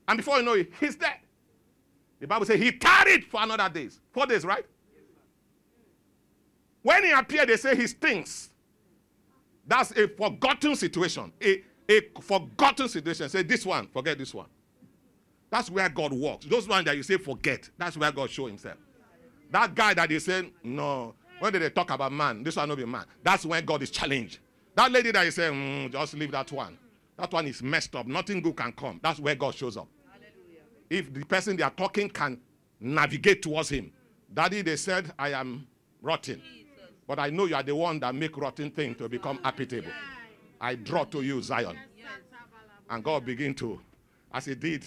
And 0.09 0.17
before 0.17 0.39
you 0.39 0.45
know 0.45 0.55
it, 0.55 0.73
he's 0.81 0.97
dead. 0.97 1.17
The 2.21 2.27
Bible 2.27 2.47
says 2.47 2.61
he 2.61 2.73
tarried 2.73 3.25
for 3.25 3.43
another 3.43 3.69
days. 3.69 4.01
Four 4.13 4.27
days, 4.27 4.45
right? 4.45 4.65
When 6.83 7.05
he 7.05 7.11
appeared, 7.11 7.49
they 7.49 7.57
say 7.57 7.75
he 7.77 7.87
stinks. 7.89 8.51
That's 9.67 9.91
a 9.93 10.09
forgotten 10.09 10.77
situation. 10.77 11.33
A, 11.43 11.63
a 11.89 12.01
forgotten 12.21 12.89
situation. 12.89 13.29
Say 13.29 13.43
this 13.43 13.67
one, 13.67 13.89
forget 13.89 14.19
this 14.19 14.33
one. 14.35 14.47
That's 15.51 15.71
where 15.71 15.89
God 15.89 16.13
works. 16.13 16.47
Those 16.47 16.69
ones 16.69 16.85
that 16.87 16.97
you 16.97 17.03
say 17.03 17.17
forget, 17.19 17.69
that's 17.79 17.97
where 17.97 18.11
God 18.13 18.31
show 18.31 18.47
himself. 18.47 18.77
That 19.51 19.75
guy 19.75 19.95
that 19.95 20.09
they 20.09 20.19
say, 20.19 20.51
no, 20.65 21.15
when 21.39 21.53
did 21.53 21.63
they 21.63 21.71
talk 21.71 21.91
about 21.91 22.13
man? 22.13 22.43
This 22.43 22.57
one 22.57 22.69
not 22.69 22.79
be 22.79 22.85
man. 22.85 23.05
That's 23.23 23.47
when 23.47 23.65
God 23.65 23.83
is 23.83 23.91
challenged. 23.91 24.39
That 24.75 24.91
lady 24.91 25.13
that 25.13 25.25
you 25.25 25.31
say, 25.31 25.49
mm, 25.49 25.91
just 25.93 26.15
leave 26.15 26.33
that 26.33 26.51
one. 26.53 26.77
That 27.17 27.33
one 27.33 27.47
is 27.47 27.63
messed 27.63 27.95
up. 27.97 28.07
Nothing 28.07 28.43
good 28.43 28.57
can 28.57 28.73
come. 28.73 29.01
That's 29.03 29.19
where 29.21 29.35
God 29.35 29.55
shows 29.55 29.77
up. 29.77 29.89
Hallelujah. 30.11 30.61
If 30.91 31.15
the 31.15 31.25
person 31.25 31.57
they 31.57 31.63
are 31.63 31.71
talking 31.71 32.11
can 32.11 32.41
navigate 32.81 33.43
towards 33.43 33.71
him. 33.71 33.93
Daddy, 34.33 34.63
they 34.63 34.77
said, 34.77 35.13
I 35.19 35.31
am 35.31 35.67
rotten. 36.03 36.43
But 37.07 37.19
I 37.19 37.31
know 37.31 37.47
you 37.47 37.55
are 37.55 37.63
the 37.63 37.75
one 37.75 38.01
that 38.01 38.15
make 38.15 38.37
rotten 38.37 38.71
thing 38.71 38.95
to 38.97 39.09
become 39.09 39.39
appetable. 39.45 39.93
I 40.61 40.75
draw 40.75 41.05
to 41.05 41.23
you, 41.23 41.41
Zion. 41.43 41.77
And 42.89 43.05
God 43.05 43.25
begin 43.25 43.55
to, 43.55 43.81
as 44.33 44.47
he 44.47 44.55
did 44.55 44.85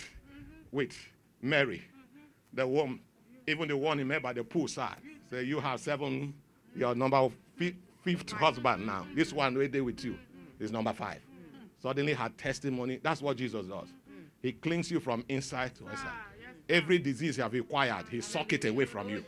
with 0.72 0.94
Mary, 1.42 1.84
the 2.54 2.68
woman, 2.68 3.00
even 3.48 3.68
the 3.68 3.78
one 3.78 4.00
he 4.00 4.04
met 4.04 4.22
by 4.22 4.34
the 4.34 4.44
pool 4.44 4.68
side. 4.68 4.98
Say, 5.30 5.44
you 5.44 5.60
have 5.60 5.80
seven, 5.80 6.34
your 6.76 6.96
number 6.96 7.30
fifth 8.04 8.32
husband 8.32 8.86
now. 8.86 9.06
This 9.16 9.32
one 9.32 9.56
right 9.56 9.72
there 9.72 9.84
with 9.84 10.04
you 10.04 10.18
is 10.60 10.72
number 10.72 10.94
five. 10.94 11.20
Suddenly 11.82 12.14
her 12.14 12.30
testimony. 12.38 13.00
That's 13.02 13.22
what 13.22 13.38
Jesus 13.38 13.66
does. 13.68 13.88
He 14.42 14.54
cleans 14.54 14.90
you 14.92 15.00
from 15.00 15.24
inside 15.30 15.76
to 15.76 15.88
outside. 15.88 16.12
Every 16.68 17.00
disease 17.00 17.38
you 17.38 17.44
have 17.44 17.54
acquired, 17.54 18.08
he 18.10 18.22
suck 18.22 18.54
it 18.54 18.66
away 18.66 18.86
from 18.86 19.10
you. 19.10 19.24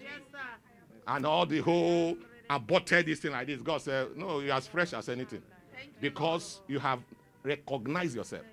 And 1.07 1.25
all 1.25 1.45
the 1.45 1.59
whole 1.59 2.15
aborted 2.55 3.05
this 3.05 3.19
thing 3.19 3.31
like 3.31 3.47
this, 3.47 3.61
God 3.61 3.81
said, 3.81 4.09
No, 4.15 4.39
you're 4.39 4.53
as 4.53 4.67
fresh 4.67 4.93
as 4.93 5.09
anything. 5.09 5.41
Because 5.99 6.61
you 6.67 6.79
have 6.79 6.99
recognized 7.43 8.15
yourself, 8.15 8.43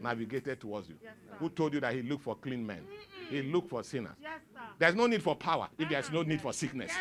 navigated 0.00 0.60
towards 0.60 0.88
you. 0.88 0.94
Who 1.38 1.48
told 1.50 1.74
you 1.74 1.80
that 1.80 1.94
he 1.94 2.02
looked 2.02 2.22
for 2.22 2.36
clean 2.36 2.66
men? 2.66 2.80
He 3.28 3.42
looked 3.42 3.68
for 3.68 3.82
sinners. 3.82 4.14
There's 4.78 4.94
no 4.94 5.06
need 5.06 5.22
for 5.22 5.34
power 5.34 5.68
if 5.78 5.88
there's 5.88 6.10
no 6.10 6.22
need 6.22 6.40
for 6.40 6.52
sickness. 6.52 6.92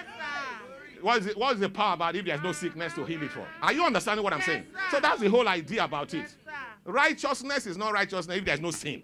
What 1.01 1.19
is, 1.19 1.27
it, 1.27 1.37
what 1.37 1.53
is 1.53 1.59
the 1.59 1.69
power 1.69 1.93
about 1.93 2.15
if 2.15 2.25
there's 2.25 2.41
no 2.41 2.51
sickness 2.51 2.93
to 2.95 3.05
heal 3.05 3.21
it 3.21 3.31
for? 3.31 3.45
Are 3.61 3.71
you 3.71 3.85
understanding 3.85 4.23
what 4.23 4.33
I'm 4.33 4.41
saying? 4.41 4.65
So 4.89 4.99
that's 4.99 5.21
the 5.21 5.29
whole 5.29 5.47
idea 5.47 5.83
about 5.83 6.13
it. 6.13 6.35
Righteousness 6.85 7.67
is 7.67 7.77
not 7.77 7.93
righteousness 7.93 8.35
if 8.35 8.45
there's 8.45 8.61
no 8.61 8.71
sin. 8.71 9.03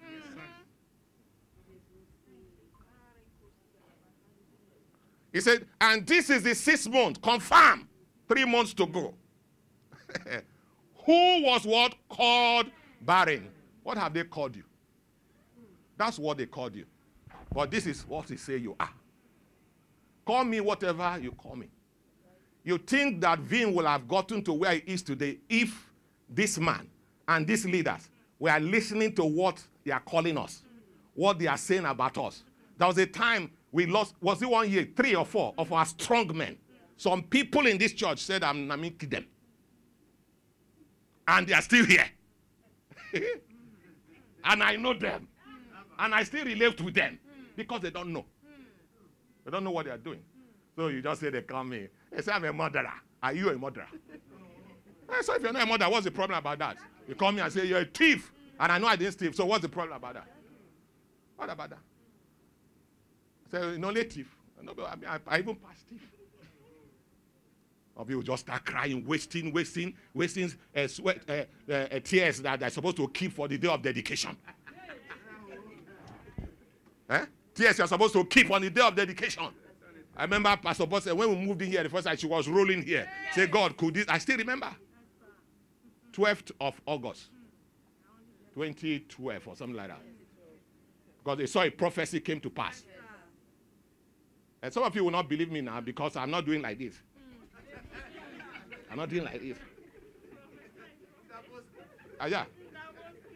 He 5.33 5.41
said, 5.41 5.65
and 5.81 6.05
this 6.05 6.29
is 6.29 6.43
the 6.43 6.53
sixth 6.53 6.87
month, 6.87 7.19
confirm, 7.19 7.87
three 8.29 8.45
months 8.45 8.73
to 8.75 8.85
go. 8.85 9.15
Who 11.05 11.43
was 11.43 11.65
what 11.65 11.95
called 12.07 12.67
barren? 13.01 13.49
What 13.81 13.97
have 13.97 14.13
they 14.13 14.23
called 14.23 14.55
you? 14.55 14.63
That's 15.97 16.19
what 16.19 16.37
they 16.37 16.45
called 16.45 16.75
you. 16.75 16.85
But 17.51 17.71
this 17.71 17.87
is 17.87 18.05
what 18.07 18.27
they 18.27 18.35
say 18.35 18.57
you 18.57 18.75
are. 18.79 18.89
Call 20.25 20.45
me 20.45 20.61
whatever 20.61 21.19
you 21.21 21.31
call 21.31 21.55
me. 21.55 21.67
You 22.63 22.77
think 22.77 23.19
that 23.21 23.39
Vin 23.39 23.73
will 23.73 23.85
have 23.87 24.07
gotten 24.07 24.41
to 24.43 24.53
where 24.53 24.73
he 24.73 24.81
is 24.93 25.01
today 25.01 25.39
if 25.49 25.91
this 26.29 26.57
man 26.57 26.87
and 27.27 27.45
these 27.45 27.65
leaders 27.65 28.09
were 28.39 28.57
listening 28.59 29.13
to 29.15 29.25
what 29.25 29.61
they 29.83 29.91
are 29.91 29.99
calling 29.99 30.37
us, 30.37 30.61
what 31.13 31.39
they 31.39 31.47
are 31.47 31.57
saying 31.57 31.85
about 31.85 32.17
us. 32.17 32.43
There 32.77 32.87
was 32.87 32.97
a 32.99 33.05
time 33.05 33.51
we 33.73 33.87
lost, 33.87 34.13
was 34.21 34.41
it 34.41 34.49
one 34.49 34.69
year, 34.69 34.87
three 34.95 35.15
or 35.15 35.25
four 35.25 35.53
of 35.57 35.73
our 35.73 35.85
strong 35.85 36.35
men. 36.37 36.57
Some 36.95 37.23
people 37.23 37.65
in 37.65 37.79
this 37.79 37.91
church 37.91 38.19
said, 38.19 38.43
I'm 38.43 38.67
naming 38.67 38.95
them. 38.99 39.25
And 41.27 41.47
they 41.47 41.53
are 41.53 41.61
still 41.61 41.83
here. 41.83 42.05
and 44.45 44.61
I 44.63 44.75
know 44.75 44.93
them. 44.93 45.27
And 45.97 46.13
I 46.13 46.23
still 46.23 46.45
relate 46.45 46.79
with 46.81 46.93
them 46.93 47.19
because 47.55 47.81
they 47.81 47.89
don't 47.89 48.13
know. 48.13 48.25
They 49.43 49.49
don't 49.49 49.63
know 49.63 49.71
what 49.71 49.85
they 49.85 49.91
are 49.91 49.97
doing. 49.97 50.21
So 50.75 50.87
you 50.87 51.01
just 51.01 51.21
say 51.21 51.31
they 51.31 51.41
come 51.41 51.73
in. 51.73 51.89
They 52.11 52.21
say, 52.21 52.31
I'm 52.31 52.43
a 52.45 52.53
murderer. 52.53 52.93
Are 53.23 53.33
you 53.33 53.49
a 53.49 53.57
murderer? 53.57 53.87
Eh, 55.09 55.21
so 55.23 55.33
if 55.33 55.41
you're 55.41 55.51
not 55.51 55.63
a 55.63 55.65
murderer, 55.65 55.89
what's 55.89 56.05
the 56.05 56.11
problem 56.11 56.37
about 56.37 56.59
that? 56.59 56.77
You 57.07 57.15
come 57.15 57.35
here 57.35 57.43
and 57.43 57.53
say, 57.53 57.65
You're 57.65 57.81
a 57.81 57.85
thief. 57.85 58.31
And 58.59 58.71
I 58.71 58.77
know 58.77 58.87
I 58.87 58.95
didn't 58.95 59.13
steal. 59.13 59.33
So 59.33 59.45
what's 59.45 59.63
the 59.63 59.69
problem 59.69 59.97
about 59.97 60.13
that? 60.13 60.27
What 61.35 61.49
about 61.49 61.71
that? 61.71 61.79
Say, 63.53 63.77
No, 63.77 63.89
only 63.89 64.03
thief. 64.03 64.35
I, 64.59 64.63
mean, 64.63 65.07
I, 65.07 65.19
I 65.27 65.39
even 65.39 65.55
pass 65.55 65.77
thief. 65.87 66.01
Of 67.95 68.09
you 68.09 68.23
just 68.23 68.45
start 68.45 68.65
crying, 68.65 69.05
wasting, 69.05 69.53
wasting, 69.53 69.93
wasting 70.15 70.51
uh, 70.75 70.87
sweat, 70.87 71.19
uh, 71.29 71.71
uh, 71.71 71.99
tears 72.03 72.41
that 72.41 72.59
they're 72.59 72.71
supposed 72.71 72.97
to 72.97 73.07
keep 73.09 73.33
for 73.33 73.47
the 73.47 73.55
day 73.59 73.67
of 73.67 73.83
dedication. 73.83 74.35
eh? 77.07 77.25
Tears 77.53 77.77
you're 77.77 77.85
supposed 77.87 78.13
to 78.13 78.25
keep 78.25 78.49
on 78.49 78.63
the 78.63 78.71
day 78.71 78.81
of 78.81 78.95
dedication. 78.95 79.43
I 80.17 80.23
remember 80.23 80.57
Pastor 80.57 80.87
Boss 80.87 81.03
said 81.03 81.13
when 81.13 81.29
we 81.29 81.35
moved 81.45 81.61
in 81.61 81.69
here 81.69 81.83
the 81.83 81.89
first 81.89 82.07
time 82.07 82.17
she 82.17 82.25
was 82.25 82.47
rolling 82.47 82.81
here. 82.81 83.07
Say, 83.33 83.45
God, 83.45 83.77
could 83.77 83.93
this? 83.93 84.05
I 84.09 84.17
still 84.17 84.37
remember. 84.37 84.75
12th 86.13 86.51
of 86.59 86.81
August, 86.87 87.29
2012 88.55 89.47
or 89.47 89.55
something 89.55 89.75
like 89.75 89.89
that. 89.89 90.01
Because 91.23 91.37
they 91.37 91.45
saw 91.45 91.61
a 91.61 91.69
prophecy 91.69 92.19
came 92.19 92.39
to 92.39 92.49
pass. 92.49 92.83
And 94.63 94.71
some 94.71 94.83
of 94.83 94.95
you 94.95 95.03
will 95.03 95.11
not 95.11 95.27
believe 95.27 95.51
me 95.51 95.59
now 95.59 95.81
because 95.81 96.15
I'm 96.15 96.31
not 96.31 96.45
doing 96.45 96.61
like 96.61 96.79
this. 96.79 96.95
I'm 98.89 98.97
not 98.97 99.09
doing 99.09 99.25
like 99.25 99.41
this. 99.41 99.57
Uh, 102.19 102.27
yeah. 102.27 102.45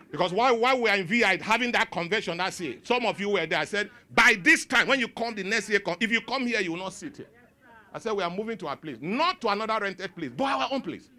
Because 0.10 0.31
while, 0.31 0.57
while 0.57 0.79
we 0.79 0.89
are 0.89 0.96
in 0.96 1.05
VI 1.05 1.43
having 1.43 1.74
that 1.74 1.91
convention 1.91 2.38
that's 2.38 2.62
it. 2.62 2.88
some 2.88 3.05
of 3.05 3.19
you 3.19 3.27
were 3.27 3.46
there. 3.46 3.60
I 3.60 3.65
said, 3.65 3.89
by 4.10 4.38
this 4.41 4.65
time, 4.65 4.88
when 4.88 5.01
you 5.01 5.10
come 5.10 5.36
the 5.36 5.43
next 5.43 5.69
year, 5.69 5.81
if 6.00 6.10
you 6.10 6.22
come 6.22 6.48
here, 6.48 6.62
you 6.62 6.72
will 6.72 6.79
not 6.79 6.93
sit 6.93 7.17
here. 7.17 7.27
I 7.93 8.00
said, 8.00 8.13
we 8.13 8.24
are 8.24 8.29
moving 8.29 8.57
to 8.60 8.67
our 8.67 8.77
place. 8.77 8.98
Not 9.01 9.41
to 9.41 9.50
another 9.50 9.77
rented 9.81 10.15
place, 10.15 10.31
but 10.34 10.46
our 10.46 10.69
own 10.72 10.81
place. 10.81 11.10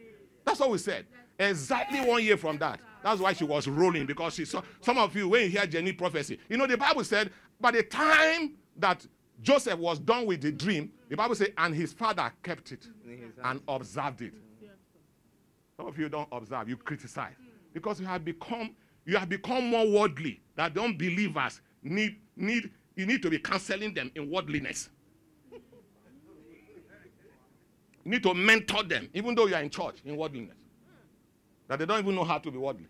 That's 0.42 0.58
what 0.60 0.70
we 0.70 0.78
said. 0.78 1.04
Exactly 1.38 2.00
one 2.00 2.24
year 2.24 2.38
from 2.38 2.56
that. 2.58 2.80
That's 3.02 3.20
why 3.20 3.34
she 3.34 3.44
was 3.44 3.68
rolling 3.68 4.06
because 4.06 4.36
she 4.36 4.46
saw 4.46 4.62
some 4.80 4.96
of 4.96 5.14
you 5.14 5.28
when 5.28 5.42
you 5.42 5.48
hear 5.50 5.66
Jenny 5.66 5.92
prophecy. 5.92 6.38
You 6.48 6.56
know, 6.56 6.66
the 6.66 6.78
Bible 6.78 7.04
said, 7.04 7.30
by 7.60 7.72
the 7.72 7.82
time 7.82 8.54
that 8.76 9.06
Joseph 9.40 9.78
was 9.78 9.98
done 9.98 10.26
with 10.26 10.40
the 10.40 10.50
dream, 10.50 10.90
the 11.08 11.16
Bible 11.16 11.34
said, 11.34 11.52
and 11.56 11.74
his 11.74 11.92
father 11.92 12.32
kept 12.42 12.72
it 12.72 12.86
and 13.44 13.60
observed 13.68 14.22
it. 14.22 14.34
Some 15.76 15.86
of 15.86 15.96
you 15.96 16.08
don't 16.08 16.28
observe, 16.32 16.68
you 16.68 16.76
criticize. 16.76 17.34
Because 17.72 18.00
you 18.00 18.06
have 18.06 18.24
become 18.24 18.74
you 19.04 19.16
have 19.16 19.28
become 19.28 19.70
more 19.70 19.88
worldly 19.88 20.40
that 20.56 20.74
don't 20.74 20.98
believers 20.98 21.60
need 21.82 22.16
need 22.36 22.70
you 22.96 23.06
need 23.06 23.22
to 23.22 23.30
be 23.30 23.38
counseling 23.38 23.94
them 23.94 24.10
in 24.14 24.28
worldliness. 24.28 24.90
You 28.04 28.10
need 28.10 28.22
to 28.24 28.34
mentor 28.34 28.82
them 28.82 29.08
even 29.14 29.34
though 29.34 29.46
you 29.46 29.54
are 29.54 29.62
in 29.62 29.70
church 29.70 29.96
in 30.04 30.16
worldliness. 30.16 30.56
That 31.68 31.78
they 31.78 31.86
don't 31.86 32.00
even 32.00 32.14
know 32.14 32.24
how 32.24 32.38
to 32.38 32.50
be 32.50 32.58
worldly. 32.58 32.86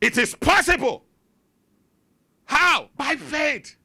It 0.00 0.16
is 0.18 0.34
possible 0.34 1.04
how 2.48 2.90
by 2.96 3.14
hmm. 3.14 3.24
faith 3.24 3.76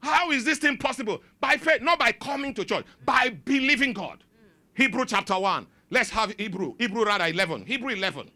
how 0.00 0.30
is 0.30 0.44
this 0.44 0.58
thing 0.58 0.76
possible 0.78 1.22
by 1.40 1.56
faith 1.56 1.82
not 1.82 1.98
by 1.98 2.10
coming 2.12 2.54
to 2.54 2.64
church 2.64 2.86
by 3.04 3.28
believing 3.44 3.92
god 3.92 4.24
hmm. 4.24 4.82
hebrew 4.82 5.04
chapter 5.04 5.38
1 5.38 5.66
Let's 5.94 6.10
have 6.10 6.34
Hebrew. 6.36 6.74
Hebrew 6.76 7.04
rather 7.04 7.26
11. 7.26 7.66
Hebrew 7.66 7.90
11. 7.90 8.28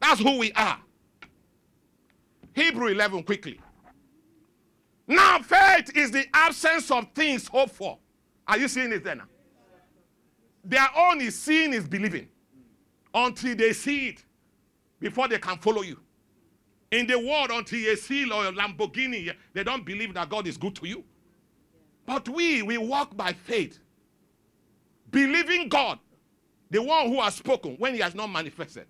That's 0.00 0.20
who 0.20 0.36
we 0.38 0.50
are. 0.52 0.80
Hebrew 2.54 2.88
11 2.88 3.22
quickly. 3.22 3.60
Now, 5.06 5.38
faith 5.38 5.96
is 5.96 6.10
the 6.10 6.26
absence 6.34 6.90
of 6.90 7.12
things 7.14 7.46
hoped 7.46 7.74
for. 7.76 7.98
Are 8.48 8.58
you 8.58 8.66
seeing 8.66 8.90
it 8.90 9.04
then? 9.04 9.22
Their 10.64 10.88
own 10.96 11.20
is 11.20 11.38
seeing 11.38 11.72
is 11.72 11.86
believing 11.86 12.28
until 13.14 13.54
they 13.54 13.72
see 13.72 14.08
it 14.08 14.24
before 14.98 15.28
they 15.28 15.38
can 15.38 15.56
follow 15.58 15.82
you. 15.82 16.00
In 16.90 17.06
the 17.06 17.18
world, 17.18 17.50
until 17.50 17.78
you 17.78 17.96
see 17.96 18.30
or 18.30 18.46
a 18.46 18.52
Lamborghini, 18.52 19.34
they 19.52 19.62
don't 19.62 19.84
believe 19.84 20.14
that 20.14 20.28
God 20.28 20.46
is 20.46 20.56
good 20.56 20.74
to 20.76 20.86
you. 20.86 21.04
But 22.06 22.28
we, 22.28 22.62
we 22.62 22.78
walk 22.78 23.14
by 23.16 23.34
faith, 23.34 23.78
believing 25.10 25.68
God 25.68 25.98
the 26.70 26.82
one 26.82 27.08
who 27.08 27.20
has 27.20 27.34
spoken 27.34 27.76
when 27.76 27.94
he 27.94 28.00
has 28.00 28.14
not 28.14 28.28
manifested. 28.28 28.86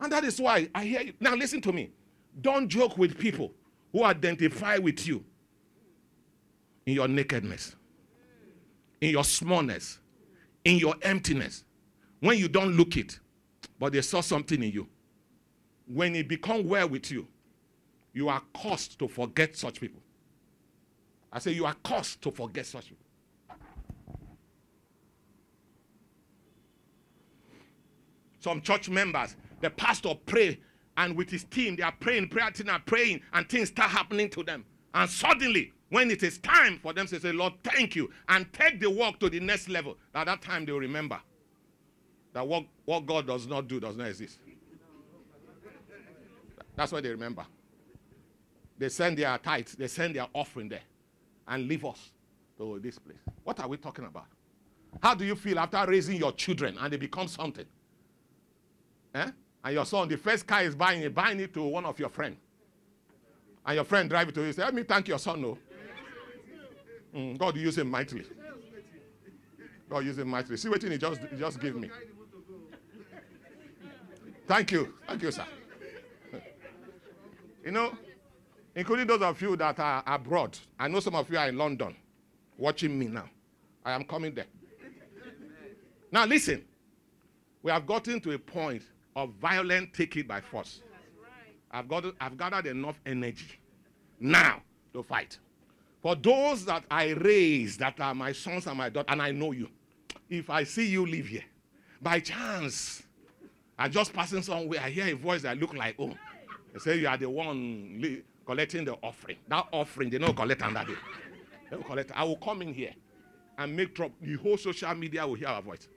And 0.00 0.12
that 0.12 0.24
is 0.24 0.38
why 0.40 0.68
I 0.74 0.84
hear 0.84 1.00
you. 1.00 1.12
Now, 1.20 1.34
listen 1.34 1.60
to 1.62 1.72
me. 1.72 1.90
Don't 2.40 2.68
joke 2.68 2.98
with 2.98 3.16
people 3.18 3.52
who 3.92 4.04
identify 4.04 4.76
with 4.78 5.06
you 5.06 5.24
in 6.84 6.94
your 6.94 7.08
nakedness, 7.08 7.76
in 9.00 9.10
your 9.10 9.24
smallness, 9.24 9.98
in 10.64 10.76
your 10.76 10.96
emptiness. 11.02 11.64
When 12.20 12.38
you 12.38 12.48
don't 12.48 12.72
look 12.76 12.96
it, 12.96 13.18
but 13.78 13.92
they 13.92 14.02
saw 14.02 14.20
something 14.20 14.62
in 14.62 14.72
you. 14.72 14.88
When 15.86 16.14
it 16.16 16.28
become 16.28 16.66
well 16.66 16.88
with 16.88 17.10
you, 17.10 17.26
you 18.12 18.28
are 18.28 18.42
caused 18.54 18.98
to 19.00 19.08
forget 19.08 19.56
such 19.56 19.80
people. 19.80 20.00
I 21.32 21.40
say 21.40 21.52
you 21.52 21.66
are 21.66 21.74
caused 21.82 22.22
to 22.22 22.30
forget 22.30 22.64
such 22.64 22.84
people. 22.84 23.04
Some 28.38 28.60
church 28.60 28.88
members, 28.88 29.36
the 29.60 29.70
pastor 29.70 30.14
pray, 30.26 30.60
and 30.96 31.16
with 31.16 31.30
his 31.30 31.44
team, 31.44 31.76
they 31.76 31.82
are 31.82 31.94
praying, 31.98 32.28
prayer 32.28 32.50
team 32.50 32.68
are 32.68 32.80
praying, 32.84 33.20
and 33.32 33.48
things 33.48 33.70
start 33.70 33.90
happening 33.90 34.28
to 34.30 34.42
them. 34.42 34.64
And 34.94 35.08
suddenly, 35.10 35.72
when 35.88 36.10
it 36.10 36.22
is 36.22 36.38
time 36.38 36.78
for 36.82 36.92
them 36.92 37.06
to 37.06 37.18
say, 37.18 37.32
Lord, 37.32 37.54
thank 37.64 37.96
you, 37.96 38.10
and 38.28 38.52
take 38.52 38.80
the 38.80 38.90
work 38.90 39.18
to 39.20 39.30
the 39.30 39.40
next 39.40 39.68
level, 39.68 39.96
at 40.14 40.26
that 40.26 40.42
time 40.42 40.66
they 40.66 40.72
will 40.72 40.80
remember 40.80 41.18
that 42.32 42.46
what, 42.46 42.64
what 42.84 43.06
God 43.06 43.26
does 43.26 43.46
not 43.46 43.66
do 43.66 43.80
does 43.80 43.96
not 43.96 44.08
exist. 44.08 44.38
That's 46.76 46.92
what 46.92 47.02
they 47.02 47.10
remember. 47.10 47.44
They 48.78 48.88
send 48.88 49.18
their 49.18 49.38
tithes, 49.38 49.74
they 49.74 49.86
send 49.86 50.16
their 50.16 50.26
offering 50.32 50.68
there, 50.68 50.82
and 51.46 51.68
leave 51.68 51.84
us 51.84 52.10
to 52.58 52.80
this 52.80 52.98
place. 52.98 53.18
What 53.44 53.60
are 53.60 53.68
we 53.68 53.76
talking 53.76 54.04
about? 54.04 54.26
How 55.02 55.14
do 55.14 55.24
you 55.24 55.34
feel 55.34 55.58
after 55.58 55.84
raising 55.86 56.16
your 56.16 56.32
children 56.32 56.76
and 56.80 56.92
they 56.92 56.96
become 56.96 57.28
something? 57.28 57.66
Eh? 59.14 59.30
And 59.64 59.74
your 59.74 59.86
son, 59.86 60.08
the 60.08 60.16
first 60.16 60.46
car 60.46 60.62
is 60.62 60.74
buying 60.74 61.02
it, 61.02 61.14
buying 61.14 61.40
it 61.40 61.54
to 61.54 61.62
one 61.62 61.84
of 61.84 61.98
your 61.98 62.08
friends. 62.08 62.36
And 63.66 63.76
your 63.76 63.84
friend 63.84 64.10
drive 64.10 64.28
it 64.28 64.34
to 64.34 64.42
you, 64.42 64.52
say, 64.52 64.62
Let 64.62 64.74
me 64.74 64.82
thank 64.82 65.08
your 65.08 65.18
son, 65.18 65.40
no. 65.40 65.58
Mm, 67.14 67.38
God 67.38 67.56
use 67.56 67.78
him 67.78 67.90
mightily. 67.90 68.24
God 69.88 70.04
use 70.04 70.18
him 70.18 70.28
mightily. 70.28 70.56
See 70.56 70.68
what 70.68 70.82
he 70.82 70.98
just, 70.98 71.20
just 71.38 71.60
give 71.60 71.76
me. 71.76 71.88
Thank 74.46 74.72
you. 74.72 74.94
Thank 75.06 75.22
you, 75.22 75.30
sir. 75.30 75.46
You 77.64 77.72
know, 77.72 77.96
including 78.74 79.06
those 79.06 79.22
of 79.22 79.40
you 79.40 79.56
that 79.56 79.78
are 79.78 80.02
abroad. 80.06 80.58
I 80.78 80.88
know 80.88 81.00
some 81.00 81.14
of 81.14 81.30
you 81.30 81.38
are 81.38 81.48
in 81.48 81.56
London 81.56 81.94
watching 82.58 82.98
me 82.98 83.06
now. 83.06 83.28
I 83.84 83.92
am 83.92 84.04
coming 84.04 84.34
there. 84.34 84.46
Now, 86.12 86.26
listen. 86.26 86.64
We 87.62 87.70
have 87.70 87.86
gotten 87.86 88.20
to 88.20 88.32
a 88.32 88.38
point 88.38 88.82
of 89.16 89.30
violent 89.40 89.94
take 89.94 90.16
it 90.16 90.28
by 90.28 90.42
force. 90.42 90.82
I've, 91.70 91.88
got, 91.88 92.04
I've 92.20 92.36
gathered 92.36 92.66
enough 92.66 93.00
energy 93.06 93.58
now 94.20 94.60
to 94.92 95.02
fight. 95.02 95.38
For 96.02 96.14
those 96.14 96.66
that 96.66 96.84
I 96.90 97.12
raise, 97.12 97.78
that 97.78 97.98
are 98.00 98.14
my 98.14 98.32
sons 98.32 98.66
and 98.66 98.76
my 98.76 98.90
daughters, 98.90 99.10
and 99.10 99.22
I 99.22 99.30
know 99.30 99.52
you, 99.52 99.70
if 100.28 100.50
I 100.50 100.64
see 100.64 100.86
you 100.86 101.06
live 101.06 101.26
here, 101.26 101.44
by 102.02 102.20
chance, 102.20 103.02
I'm 103.78 103.90
just 103.90 104.12
passing 104.12 104.42
somewhere, 104.42 104.80
I 104.84 104.90
hear 104.90 105.06
a 105.06 105.14
voice 105.14 105.42
that 105.42 105.58
look 105.58 105.72
like, 105.72 105.96
oh, 105.98 106.14
they 106.74 106.80
say 106.80 106.98
you 106.98 107.06
are 107.06 107.16
the 107.16 107.30
one 107.30 108.22
collecting 108.44 108.84
the 108.84 108.94
offering. 108.94 109.36
That 109.48 109.68
offering, 109.72 110.10
they 110.10 110.18
don't 110.18 110.36
collect 110.36 110.60
under 110.60 110.84
day. 110.84 110.98
They 111.70 111.76
will 111.76 111.84
collect. 111.84 112.10
I 112.14 112.24
will 112.24 112.36
come 112.36 112.62
in 112.62 112.74
here 112.74 112.92
and 113.56 113.74
make 113.76 113.94
trouble. 113.94 114.16
The 114.20 114.34
whole 114.34 114.56
social 114.56 114.92
media 114.94 115.26
will 115.26 115.36
hear 115.36 115.48
our 115.48 115.62
voice. 115.62 115.88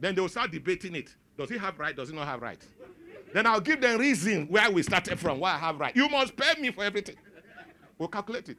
Then 0.00 0.16
they 0.16 0.20
will 0.20 0.28
start 0.28 0.50
debating 0.50 0.96
it. 0.96 1.14
Does 1.38 1.48
he 1.48 1.56
have 1.56 1.78
right? 1.78 1.94
Does 1.94 2.10
he 2.10 2.16
not 2.16 2.26
have 2.26 2.42
right? 2.42 2.60
Then 3.32 3.46
I'll 3.46 3.60
give 3.60 3.80
them 3.80 4.00
reason 4.00 4.46
where 4.48 4.68
we 4.70 4.82
started 4.82 5.18
from, 5.18 5.38
why 5.38 5.52
I 5.52 5.58
have 5.58 5.78
right. 5.78 5.94
You 5.94 6.08
must 6.08 6.36
pay 6.36 6.60
me 6.60 6.72
for 6.72 6.82
everything. 6.82 7.16
We'll 7.96 8.08
calculate 8.08 8.48
it. 8.48 8.58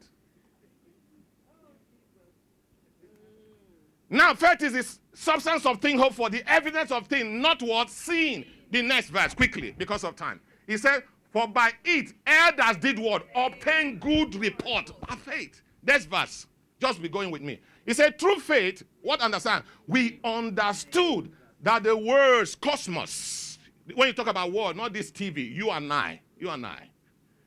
Now, 4.09 4.33
faith 4.35 4.63
is 4.63 4.73
the 4.73 5.17
substance 5.17 5.65
of 5.65 5.81
thing 5.81 5.97
hoped 5.97 6.15
for, 6.15 6.29
the 6.29 6.49
evidence 6.49 6.91
of 6.91 7.07
thing 7.07 7.41
not 7.41 7.61
what 7.61 7.89
seen. 7.89 8.45
The 8.71 8.81
next 8.81 9.09
verse, 9.09 9.33
quickly, 9.33 9.75
because 9.77 10.03
of 10.03 10.15
time. 10.15 10.39
He 10.65 10.77
said, 10.77 11.03
For 11.31 11.47
by 11.47 11.71
it 11.83 12.13
elders 12.25 12.77
did 12.77 12.99
what? 12.99 13.25
Obtain 13.35 13.99
good 13.99 14.35
report 14.35 14.91
by 15.07 15.15
faith. 15.15 15.61
Next 15.83 16.05
verse. 16.05 16.47
Just 16.79 17.01
be 17.01 17.09
going 17.09 17.31
with 17.31 17.41
me. 17.41 17.59
He 17.85 17.93
said, 17.93 18.19
Through 18.19 18.39
faith, 18.39 18.83
what 19.01 19.21
understand? 19.21 19.63
We 19.87 20.19
understood 20.23 21.31
that 21.61 21.83
the 21.83 21.97
words 21.97 22.55
cosmos, 22.55 23.57
when 23.95 24.07
you 24.07 24.13
talk 24.13 24.27
about 24.27 24.51
world, 24.51 24.75
not 24.75 24.93
this 24.93 25.11
TV, 25.11 25.53
you 25.53 25.71
and 25.71 25.91
I, 25.91 26.21
you 26.37 26.49
and 26.49 26.65
I, 26.65 26.89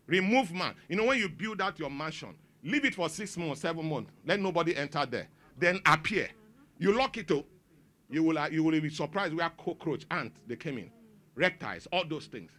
remove 0.06 0.52
man. 0.52 0.74
You 0.88 0.96
know, 0.96 1.04
when 1.04 1.18
you 1.18 1.28
build 1.28 1.60
out 1.60 1.78
your 1.78 1.90
mansion, 1.90 2.34
leave 2.64 2.84
it 2.84 2.94
for 2.94 3.08
six 3.08 3.36
months, 3.36 3.60
seven 3.60 3.88
months, 3.88 4.10
let 4.26 4.40
nobody 4.40 4.76
enter 4.76 5.06
there, 5.06 5.28
then 5.56 5.80
appear. 5.86 6.28
You 6.78 6.92
lock 6.92 7.16
it 7.18 7.30
up, 7.30 7.44
you 8.10 8.24
will, 8.24 8.38
uh, 8.38 8.48
you 8.48 8.64
will 8.64 8.80
be 8.80 8.90
surprised 8.90 9.34
where 9.34 9.50
cockroach, 9.50 10.04
ant, 10.10 10.32
they 10.46 10.56
came 10.56 10.78
in, 10.78 10.90
reptiles, 11.36 11.86
all 11.92 12.04
those 12.08 12.26
things. 12.26 12.50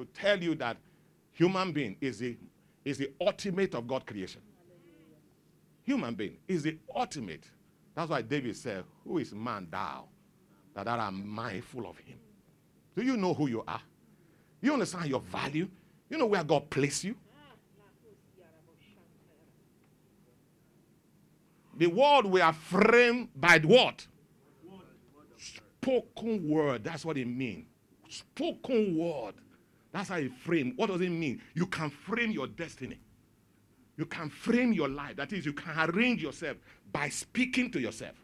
To 0.00 0.06
tell 0.14 0.42
you 0.42 0.54
that 0.54 0.78
human 1.32 1.72
being 1.72 1.94
is 2.00 2.20
the, 2.20 2.34
is 2.86 2.96
the 2.96 3.10
ultimate 3.20 3.74
of 3.74 3.86
God 3.86 4.06
creation. 4.06 4.40
Human 5.84 6.14
being 6.14 6.38
is 6.48 6.62
the 6.62 6.78
ultimate. 6.96 7.44
That's 7.94 8.08
why 8.08 8.22
David 8.22 8.56
said, 8.56 8.84
Who 9.04 9.18
is 9.18 9.34
man 9.34 9.68
thou? 9.70 10.04
that 10.72 10.86
are 10.86 11.10
mindful 11.12 11.86
of 11.86 11.98
him. 11.98 12.16
Do 12.96 13.02
you 13.02 13.18
know 13.18 13.34
who 13.34 13.48
you 13.48 13.62
are? 13.68 13.82
You 14.62 14.72
understand 14.72 15.10
your 15.10 15.20
value? 15.20 15.68
You 16.08 16.16
know 16.16 16.26
where 16.26 16.44
God 16.44 16.70
placed 16.70 17.04
you? 17.04 17.14
The 21.76 21.88
world 21.88 22.24
we 22.26 22.40
are 22.40 22.54
framed 22.54 23.28
by 23.36 23.58
what? 23.58 24.06
Spoken 25.36 26.48
word. 26.48 26.84
That's 26.84 27.04
what 27.04 27.18
it 27.18 27.26
means. 27.26 27.66
Spoken 28.08 28.96
word. 28.96 29.34
That's 29.92 30.08
how 30.08 30.16
it 30.16 30.32
frame. 30.38 30.74
What 30.76 30.88
does 30.88 31.00
it 31.00 31.10
mean? 31.10 31.40
You 31.54 31.66
can 31.66 31.90
frame 31.90 32.30
your 32.30 32.46
destiny. 32.46 32.98
You 33.96 34.06
can 34.06 34.30
frame 34.30 34.72
your 34.72 34.88
life. 34.88 35.16
That 35.16 35.32
is, 35.32 35.44
you 35.44 35.52
can 35.52 35.90
arrange 35.90 36.22
yourself 36.22 36.56
by 36.92 37.08
speaking 37.08 37.70
to 37.72 37.80
yourself 37.80 38.14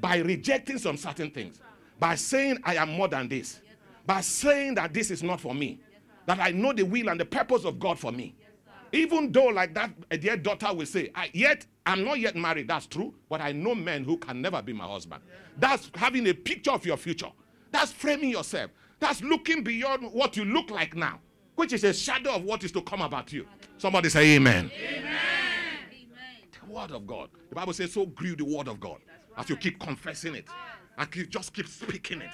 by 0.00 0.18
rejecting 0.18 0.78
some 0.78 0.96
certain 0.96 1.30
things, 1.30 1.60
by 1.98 2.14
saying, 2.14 2.58
I 2.64 2.76
am 2.76 2.90
more 2.90 3.08
than 3.08 3.28
this, 3.28 3.60
by 4.06 4.20
saying 4.20 4.76
that 4.76 4.92
this 4.94 5.10
is 5.10 5.22
not 5.22 5.40
for 5.40 5.54
me, 5.54 5.80
that 6.26 6.38
I 6.40 6.50
know 6.50 6.72
the 6.72 6.84
will 6.84 7.08
and 7.08 7.20
the 7.20 7.24
purpose 7.24 7.64
of 7.64 7.78
God 7.78 7.98
for 7.98 8.12
me. 8.12 8.34
Even 8.92 9.32
though, 9.32 9.46
like 9.46 9.74
that 9.74 9.90
a 10.10 10.18
dear 10.18 10.36
daughter 10.36 10.72
will 10.72 10.86
say, 10.86 11.10
I, 11.14 11.30
yet 11.32 11.66
I'm 11.86 12.04
not 12.04 12.20
yet 12.20 12.36
married, 12.36 12.68
that's 12.68 12.86
true, 12.86 13.14
but 13.28 13.40
I 13.40 13.52
know 13.52 13.74
men 13.74 14.04
who 14.04 14.18
can 14.18 14.40
never 14.42 14.60
be 14.60 14.72
my 14.72 14.84
husband. 14.86 15.22
That's 15.58 15.90
having 15.94 16.26
a 16.28 16.34
picture 16.34 16.72
of 16.72 16.84
your 16.84 16.96
future. 16.96 17.30
That's 17.70 17.90
framing 17.90 18.30
yourself. 18.30 18.70
That's 19.02 19.20
looking 19.20 19.64
beyond 19.64 20.12
what 20.12 20.36
you 20.36 20.44
look 20.44 20.70
like 20.70 20.94
now, 20.94 21.18
which 21.56 21.72
is 21.72 21.82
a 21.82 21.92
shadow 21.92 22.36
of 22.36 22.44
what 22.44 22.62
is 22.62 22.70
to 22.70 22.82
come 22.82 23.02
about 23.02 23.32
you. 23.32 23.48
Somebody 23.76 24.08
say, 24.08 24.36
Amen. 24.36 24.70
Amen. 24.72 25.16
The 26.52 26.72
word 26.72 26.92
of 26.92 27.04
God. 27.04 27.30
The 27.48 27.56
Bible 27.56 27.72
says, 27.72 27.92
so 27.92 28.06
grew 28.06 28.36
the 28.36 28.44
word 28.44 28.68
of 28.68 28.78
God 28.78 28.98
as 29.36 29.50
you 29.50 29.56
keep 29.56 29.80
confessing 29.80 30.36
it 30.36 30.46
and 30.96 31.10
keep, 31.10 31.30
just 31.30 31.52
keep 31.52 31.66
speaking 31.66 32.20
it. 32.20 32.30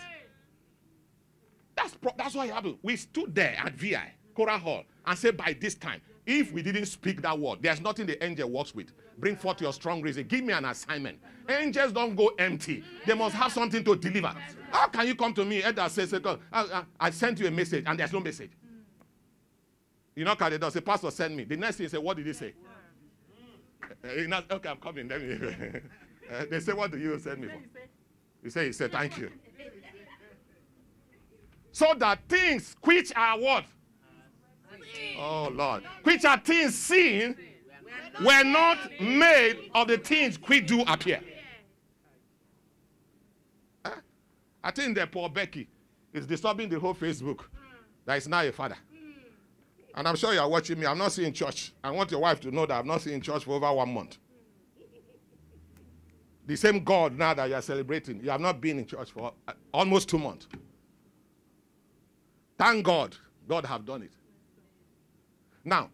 That's, 1.74 1.94
pro- 1.94 2.12
that's 2.18 2.34
what 2.34 2.50
happened. 2.50 2.76
We 2.82 2.96
stood 2.96 3.34
there 3.34 3.56
at 3.64 3.72
VI, 3.72 4.12
Cora 4.34 4.58
Hall, 4.58 4.84
and 5.06 5.18
said, 5.18 5.38
by 5.38 5.56
this 5.58 5.74
time, 5.74 6.02
if 6.28 6.52
we 6.52 6.62
didn't 6.62 6.86
speak 6.86 7.22
that 7.22 7.38
word, 7.38 7.58
there's 7.62 7.80
nothing 7.80 8.06
the 8.06 8.22
angel 8.22 8.50
works 8.50 8.74
with. 8.74 8.92
Bring 9.18 9.34
forth 9.34 9.60
your 9.60 9.72
strong 9.72 10.02
reason. 10.02 10.26
Give 10.28 10.44
me 10.44 10.52
an 10.52 10.66
assignment. 10.66 11.18
Angels 11.48 11.92
don't 11.92 12.14
go 12.14 12.28
empty. 12.38 12.84
They 13.06 13.14
must 13.14 13.34
have 13.34 13.50
something 13.50 13.82
to 13.82 13.96
deliver. 13.96 14.34
How 14.70 14.88
can 14.88 15.06
you 15.06 15.14
come 15.14 15.32
to 15.34 15.44
me, 15.44 15.62
Edda 15.62 15.88
says, 15.88 16.14
I, 17.00 17.10
sent 17.10 17.40
you 17.40 17.46
a 17.46 17.50
message 17.50 17.84
and 17.86 17.98
there's 17.98 18.12
no 18.12 18.20
message? 18.20 18.50
You 20.14 20.24
know, 20.24 20.34
does. 20.34 20.74
The 20.74 20.82
pastor 20.82 21.10
sent 21.10 21.34
me. 21.34 21.44
The 21.44 21.56
next 21.56 21.76
thing 21.76 21.88
said, 21.88 22.00
what 22.00 22.16
did 22.16 22.26
he 22.26 22.32
say? 22.32 22.52
Uh, 24.04 24.42
okay, 24.50 24.68
I'm 24.68 24.76
coming. 24.76 25.08
Let 25.08 25.20
Uh, 26.30 26.44
they 26.50 26.60
say, 26.60 26.74
What 26.74 26.90
do 26.90 26.98
you 26.98 27.18
send 27.18 27.40
me 27.40 27.48
for? 27.48 27.62
You 28.44 28.50
say, 28.50 28.66
He 28.66 28.72
said, 28.72 28.92
Thank 28.92 29.16
you. 29.16 29.30
So 31.72 31.94
that 31.96 32.18
things 32.28 32.76
which 32.82 33.12
are 33.16 33.38
what? 33.38 33.64
Oh, 35.18 35.50
Lord. 35.52 35.82
Which 36.04 36.24
are 36.24 36.38
things 36.38 36.76
seen 36.76 37.36
were 38.24 38.44
not 38.44 38.78
made 39.00 39.70
of 39.74 39.88
the 39.88 39.98
things 39.98 40.36
which 40.46 40.66
do 40.66 40.82
appear. 40.82 41.20
I 44.62 44.70
think 44.70 44.96
that 44.96 45.10
poor 45.12 45.28
Becky 45.28 45.68
is 46.12 46.26
disturbing 46.26 46.68
the 46.68 46.78
whole 46.78 46.94
Facebook. 46.94 47.40
That 48.04 48.18
is 48.18 48.28
now 48.28 48.42
a 48.42 48.52
father. 48.52 48.76
And 49.94 50.06
I'm 50.06 50.16
sure 50.16 50.32
you 50.32 50.40
are 50.40 50.48
watching 50.48 50.78
me. 50.78 50.86
I'm 50.86 50.98
not 50.98 51.12
seeing 51.12 51.32
church. 51.32 51.72
I 51.82 51.90
want 51.90 52.10
your 52.10 52.20
wife 52.20 52.40
to 52.40 52.50
know 52.50 52.66
that 52.66 52.78
I'm 52.78 52.86
not 52.86 53.00
seeing 53.00 53.20
church 53.20 53.44
for 53.44 53.52
over 53.52 53.72
one 53.72 53.92
month. 53.92 54.18
The 56.46 56.56
same 56.56 56.82
God 56.82 57.16
now 57.16 57.34
that 57.34 57.48
you 57.48 57.54
are 57.54 57.62
celebrating, 57.62 58.22
you 58.22 58.30
have 58.30 58.40
not 58.40 58.60
been 58.60 58.78
in 58.78 58.86
church 58.86 59.10
for 59.10 59.32
uh, 59.46 59.52
almost 59.72 60.08
two 60.08 60.18
months. 60.18 60.48
Thank 62.56 62.84
God, 62.84 63.16
God 63.46 63.66
have 63.66 63.84
done 63.84 64.02
it. 64.02 64.12
Now, 65.68 65.90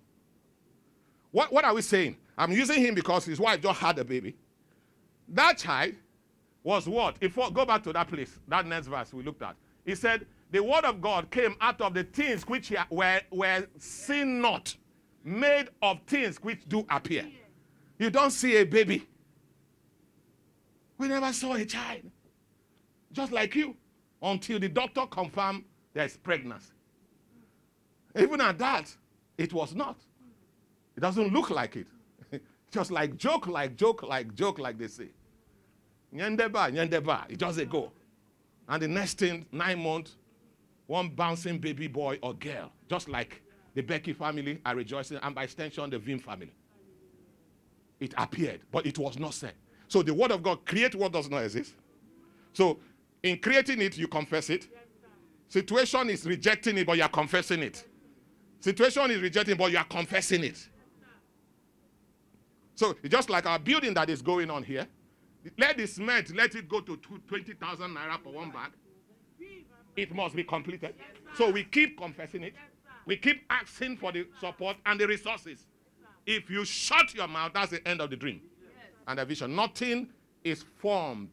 what, 1.32 1.52
what 1.52 1.64
are 1.64 1.74
we 1.74 1.82
saying? 1.82 2.16
I'm 2.38 2.52
using 2.52 2.80
him 2.80 2.94
because 2.94 3.24
his 3.24 3.40
wife 3.40 3.60
just 3.60 3.80
had 3.80 3.98
a 3.98 4.04
baby. 4.04 4.37
That 5.28 5.58
child 5.58 5.94
was 6.62 6.88
what? 6.88 7.16
If 7.20 7.37
we 7.37 7.50
go 7.50 7.66
back 7.66 7.82
to 7.84 7.92
that 7.92 8.08
place, 8.08 8.38
that 8.46 8.66
next 8.66 8.87
verse 8.87 9.12
we 9.12 9.24
looked 9.24 9.42
at. 9.42 9.56
He 9.84 9.96
said, 9.96 10.26
The 10.52 10.62
word 10.62 10.84
of 10.84 11.00
God 11.00 11.28
came 11.30 11.56
out 11.60 11.80
of 11.80 11.92
the 11.92 12.04
things 12.04 12.44
which 12.44 12.72
were, 12.88 13.20
were 13.32 13.66
seen 13.78 14.40
not, 14.40 14.74
made 15.24 15.66
of 15.82 16.00
things 16.06 16.37
which 16.37 16.68
do 16.68 16.87
appear. 16.88 17.26
You 17.98 18.10
don't 18.10 18.30
see 18.30 18.56
a 18.56 18.64
baby. 18.64 19.06
We 20.98 21.08
never 21.08 21.32
saw 21.32 21.54
a 21.54 21.64
child. 21.64 22.02
Just 23.10 23.32
like 23.32 23.56
you. 23.56 23.76
Until 24.22 24.60
the 24.60 24.68
doctor 24.68 25.06
confirmed 25.06 25.64
there's 25.92 26.16
pregnancy. 26.16 26.72
Even 28.16 28.40
at 28.40 28.56
that, 28.58 28.94
it 29.38 29.52
was 29.52 29.74
not. 29.74 29.96
It 30.96 31.00
doesn't 31.00 31.32
look 31.32 31.50
like 31.50 31.76
it. 31.76 31.86
Just 32.70 32.90
like 32.90 33.16
joke, 33.16 33.46
like 33.46 33.76
joke, 33.76 34.02
like 34.02 34.34
joke, 34.34 34.58
like 34.58 34.78
they 34.78 34.88
say. 34.88 35.08
Nyendeba, 36.14 36.72
nyendeba. 36.72 37.30
It 37.30 37.38
doesn't 37.38 37.68
go. 37.68 37.92
And 38.68 38.82
the 38.82 38.88
next 38.88 39.18
thing, 39.18 39.46
nine 39.52 39.82
months, 39.82 40.16
one 40.86 41.08
bouncing 41.08 41.58
baby 41.58 41.88
boy 41.88 42.18
or 42.22 42.34
girl, 42.34 42.70
just 42.88 43.08
like 43.08 43.42
the 43.74 43.82
Becky 43.82 44.12
family 44.12 44.60
are 44.64 44.76
rejoicing, 44.76 45.18
and 45.22 45.34
by 45.34 45.44
extension, 45.44 45.88
the 45.90 45.98
Vim 45.98 46.18
family. 46.18 46.52
It 48.00 48.14
appeared, 48.16 48.60
but 48.70 48.86
it 48.86 48.98
was 48.98 49.18
not 49.18 49.34
said. 49.34 49.54
So 49.88 50.02
the 50.02 50.14
word 50.14 50.30
of 50.30 50.42
God 50.42 50.64
create 50.64 50.94
what 50.94 51.12
does 51.12 51.28
not 51.28 51.42
exist. 51.44 51.74
So 52.52 52.78
in 53.22 53.38
creating 53.38 53.80
it, 53.80 53.96
you 53.96 54.08
confess 54.08 54.50
it. 54.50 54.68
Situation 55.48 56.10
is 56.10 56.26
rejecting 56.26 56.78
it, 56.78 56.86
but 56.86 56.96
you 56.96 57.02
are 57.02 57.08
confessing 57.08 57.62
it. 57.62 57.86
Situation 58.64 59.11
is 59.11 59.20
rejecting, 59.20 59.59
but 59.59 59.70
you 59.70 59.77
are 59.77 59.85
confessing 59.85 60.42
it. 60.42 60.70
So 62.74 62.96
just 63.07 63.29
like 63.29 63.44
our 63.44 63.59
building 63.59 63.92
that 63.92 64.09
is 64.09 64.22
going 64.22 64.50
on 64.50 64.62
here, 64.62 64.87
let 65.59 65.77
the 65.77 65.87
cement, 65.87 66.35
let 66.35 66.55
it 66.55 66.66
go 66.66 66.81
to 66.81 66.96
20,000 66.96 67.94
naira 67.94 68.18
for 68.22 68.33
one 68.33 68.50
bag. 68.50 68.70
It 69.94 70.14
must 70.14 70.35
be 70.35 70.44
completed. 70.44 70.94
So 71.37 71.50
we 71.50 71.64
keep 71.64 71.98
confessing 71.98 72.42
it. 72.42 72.55
We 73.05 73.18
keep 73.18 73.42
asking 73.50 73.98
for 73.98 74.12
the 74.12 74.27
support 74.40 74.79
and 74.87 74.98
the 74.98 75.09
resources. 75.09 75.66
If 76.24 76.48
you 76.48 76.64
shut 76.64 77.12
your 77.12 77.29
mouth, 77.29 77.50
that's 77.53 77.70
the 77.70 77.87
end 77.87 78.00
of 78.00 78.09
the 78.09 78.16
dream 78.16 78.40
and 79.07 79.18
the 79.18 79.27
vision. 79.27 79.55
Nothing 79.55 80.09
is 80.42 80.64
formed 80.79 81.29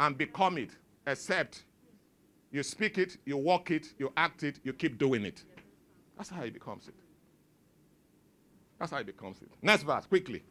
and 0.00 0.18
become 0.18 0.58
it 0.58 0.70
except 1.06 1.62
you 2.50 2.64
speak 2.64 2.98
it, 2.98 3.18
you 3.24 3.36
walk 3.36 3.70
it, 3.70 3.94
you 4.00 4.12
act 4.16 4.42
it, 4.42 4.58
you 4.64 4.72
keep 4.72 4.98
doing 4.98 5.24
it. 5.24 5.44
That's 6.16 6.30
how 6.30 6.42
he 6.42 6.50
becomes 6.50 6.88
it. 6.88 6.94
That's 8.78 8.90
how 8.90 8.98
he 8.98 9.04
becomes 9.04 9.40
it. 9.42 9.48
Next 9.62 9.82
verse, 9.84 10.06
quickly. 10.06 10.42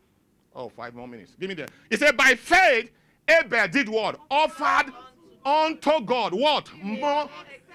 Oh, 0.56 0.70
five 0.70 0.94
more 0.94 1.08
minutes. 1.08 1.36
Give 1.40 1.50
me 1.50 1.56
that. 1.56 1.72
He 1.90 1.98
said, 1.98 2.18
By 2.18 2.36
faith, 2.36 2.92
Abel 3.28 3.68
did 3.68 3.88
what? 3.90 4.20
Offered 4.30 4.94
unto 5.46 6.02
God 6.02 6.34
what? 6.34 6.70
More 6.82 7.30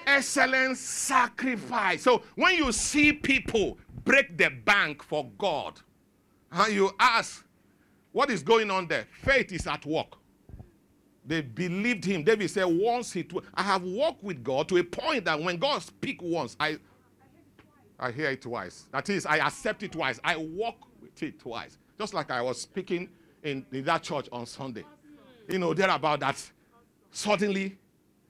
excellent 0.06 0.76
sacrifice. 0.76 2.02
So 2.02 2.22
when 2.34 2.54
you 2.54 2.72
see 2.72 3.12
people 3.12 3.78
break 4.04 4.36
the 4.36 4.50
bank 4.50 5.02
for 5.02 5.30
God, 5.38 5.80
and 6.52 6.72
you 6.72 6.90
ask, 6.98 7.44
what 8.12 8.30
is 8.30 8.42
going 8.42 8.70
on 8.70 8.86
there? 8.86 9.06
Faith 9.22 9.52
is 9.52 9.66
at 9.66 9.84
work. 9.84 10.16
They 11.24 11.40
believed 11.40 12.04
him. 12.04 12.22
David 12.22 12.48
said, 12.50 12.64
once 12.64 13.12
he, 13.12 13.24
tw- 13.24 13.44
I 13.52 13.62
have 13.62 13.82
walked 13.82 14.22
with 14.22 14.44
God 14.44 14.68
to 14.68 14.76
a 14.76 14.84
point 14.84 15.24
that 15.24 15.40
when 15.40 15.56
God 15.56 15.82
speak 15.82 16.22
once, 16.22 16.56
I, 16.60 16.78
I 17.98 18.10
hear 18.10 18.30
it 18.30 18.42
twice. 18.42 18.86
That 18.92 19.08
is, 19.08 19.26
I 19.26 19.38
accept 19.38 19.82
it 19.82 19.92
twice. 19.92 20.20
I 20.22 20.36
walk 20.36 20.76
with 21.00 21.22
it 21.22 21.38
twice. 21.38 21.78
Just 21.98 22.14
like 22.14 22.30
I 22.30 22.42
was 22.42 22.60
speaking 22.60 23.08
in, 23.42 23.64
in 23.72 23.84
that 23.84 24.02
church 24.02 24.28
on 24.32 24.46
Sunday. 24.46 24.84
You 25.48 25.58
know, 25.58 25.72
there 25.72 25.88
about 25.88 26.20
that. 26.20 26.50
Suddenly, 27.10 27.78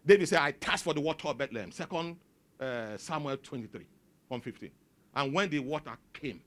David 0.04 0.28
said, 0.28 0.38
I 0.38 0.52
thirst 0.52 0.84
for 0.84 0.94
the 0.94 1.00
water 1.00 1.28
of 1.28 1.38
Bethlehem. 1.38 1.72
Second 1.72 2.16
uh, 2.60 2.96
Samuel 2.96 3.36
23, 3.38 3.80
115. 4.28 4.70
And 5.14 5.32
when 5.34 5.50
the 5.50 5.58
water 5.58 5.96
came, 6.12 6.40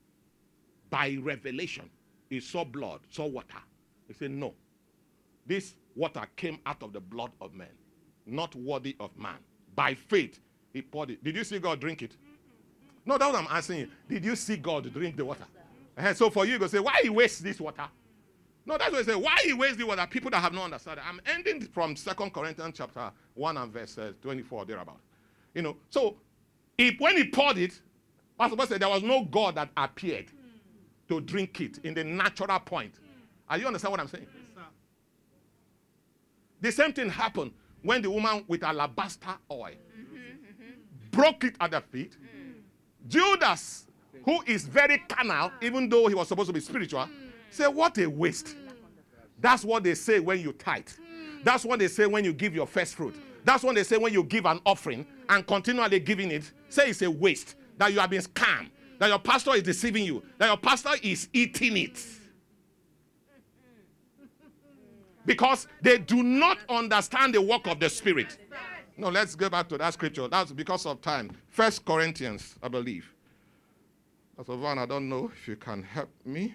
by 0.88 1.18
revelation, 1.20 1.88
he 2.28 2.40
saw 2.40 2.64
blood, 2.64 3.00
saw 3.10 3.26
water. 3.26 3.58
He 4.08 4.14
said, 4.14 4.30
No. 4.30 4.54
This 5.46 5.74
water 5.96 6.22
came 6.36 6.58
out 6.66 6.82
of 6.82 6.92
the 6.92 7.00
blood 7.00 7.32
of 7.40 7.54
men, 7.54 7.70
not 8.26 8.54
worthy 8.54 8.96
of 9.00 9.16
man. 9.18 9.38
By 9.74 9.94
faith, 9.94 10.40
he 10.72 10.82
poured 10.82 11.10
it. 11.10 11.24
Did 11.24 11.36
you 11.36 11.44
see 11.44 11.58
God 11.58 11.80
drink 11.80 12.02
it? 12.02 12.16
No, 13.10 13.18
that's 13.18 13.32
what 13.32 13.42
I'm 13.42 13.48
asking 13.50 13.78
you. 13.78 13.88
Did 14.08 14.24
you 14.24 14.36
see 14.36 14.56
God 14.56 14.92
drink 14.94 15.16
the 15.16 15.24
water? 15.24 15.42
And 15.96 16.16
so 16.16 16.30
for 16.30 16.46
you, 16.46 16.52
you 16.52 16.58
go 16.60 16.68
say, 16.68 16.78
why 16.78 17.00
he 17.02 17.08
waste 17.08 17.42
this 17.42 17.60
water? 17.60 17.88
No, 18.64 18.78
that's 18.78 18.92
what 18.92 19.00
I 19.00 19.02
say. 19.02 19.16
Why 19.16 19.36
he 19.44 19.52
waste 19.52 19.78
the 19.78 19.84
water? 19.84 20.06
People 20.08 20.30
that 20.30 20.40
have 20.40 20.52
not 20.52 20.66
understood. 20.66 21.00
I'm 21.04 21.20
ending 21.26 21.62
from 21.62 21.96
Second 21.96 22.32
Corinthians 22.32 22.72
chapter 22.78 23.10
1 23.34 23.56
and 23.56 23.72
verse 23.72 23.98
uh, 23.98 24.12
24, 24.22 24.64
thereabout. 24.64 25.00
You 25.52 25.62
know, 25.62 25.76
so 25.88 26.18
if, 26.78 27.00
when 27.00 27.16
he 27.16 27.24
poured 27.24 27.58
it, 27.58 27.80
Pastor 28.38 28.54
Paul 28.54 28.66
said 28.68 28.80
there 28.80 28.88
was 28.88 29.02
no 29.02 29.24
God 29.24 29.56
that 29.56 29.70
appeared 29.76 30.26
to 31.08 31.20
drink 31.20 31.60
it 31.60 31.78
in 31.82 31.94
the 31.94 32.04
natural 32.04 32.60
point. 32.60 32.94
Are 33.48 33.58
you 33.58 33.66
understand 33.66 33.90
what 33.90 33.98
I'm 33.98 34.06
saying? 34.06 34.28
the 36.60 36.70
same 36.70 36.92
thing 36.92 37.08
happened 37.10 37.50
when 37.82 38.02
the 38.02 38.10
woman 38.10 38.44
with 38.46 38.62
alabaster 38.62 39.34
oil 39.50 39.70
mm-hmm, 39.70 40.14
mm-hmm. 40.14 41.10
broke 41.10 41.42
it 41.42 41.56
at 41.60 41.72
the 41.72 41.80
feet. 41.80 42.16
Judas, 43.10 43.86
who 44.24 44.40
is 44.46 44.64
very 44.66 44.98
carnal, 45.08 45.50
even 45.60 45.88
though 45.88 46.06
he 46.06 46.14
was 46.14 46.28
supposed 46.28 46.46
to 46.46 46.52
be 46.52 46.60
spiritual, 46.60 47.08
said, 47.50 47.66
What 47.66 47.98
a 47.98 48.08
waste. 48.08 48.56
That's 49.40 49.64
what 49.64 49.82
they 49.82 49.94
say 49.94 50.20
when 50.20 50.38
you 50.40 50.52
tithe. 50.52 50.88
That's 51.42 51.64
what 51.64 51.80
they 51.80 51.88
say 51.88 52.06
when 52.06 52.24
you 52.24 52.32
give 52.32 52.54
your 52.54 52.66
first 52.66 52.94
fruit. 52.94 53.16
That's 53.44 53.64
what 53.64 53.74
they 53.74 53.82
say 53.82 53.96
when 53.96 54.12
you 54.12 54.22
give 54.22 54.46
an 54.46 54.60
offering 54.64 55.06
and 55.28 55.46
continually 55.46 55.98
giving 55.98 56.30
it. 56.30 56.52
Say 56.68 56.90
it's 56.90 57.02
a 57.02 57.10
waste, 57.10 57.56
that 57.78 57.92
you 57.92 57.98
have 57.98 58.10
been 58.10 58.22
scammed, 58.22 58.70
that 58.98 59.08
your 59.08 59.18
pastor 59.18 59.54
is 59.54 59.62
deceiving 59.62 60.04
you, 60.04 60.22
that 60.38 60.46
your 60.46 60.58
pastor 60.58 60.90
is 61.02 61.28
eating 61.32 61.76
it. 61.76 62.04
Because 65.26 65.66
they 65.82 65.98
do 65.98 66.22
not 66.22 66.58
understand 66.68 67.34
the 67.34 67.42
work 67.42 67.66
of 67.66 67.80
the 67.80 67.88
Spirit. 67.88 68.38
No, 69.00 69.08
let's 69.08 69.34
go 69.34 69.48
back 69.48 69.66
to 69.70 69.78
that 69.78 69.94
scripture. 69.94 70.28
That's 70.28 70.52
because 70.52 70.84
of 70.84 71.00
time. 71.00 71.30
First 71.48 71.86
Corinthians, 71.86 72.56
I 72.62 72.68
believe. 72.68 73.10
Pastor 74.36 74.56
Van, 74.56 74.78
I 74.78 74.84
don't 74.84 75.08
know 75.08 75.30
if 75.32 75.48
you 75.48 75.56
can 75.56 75.82
help 75.82 76.10
me. 76.26 76.54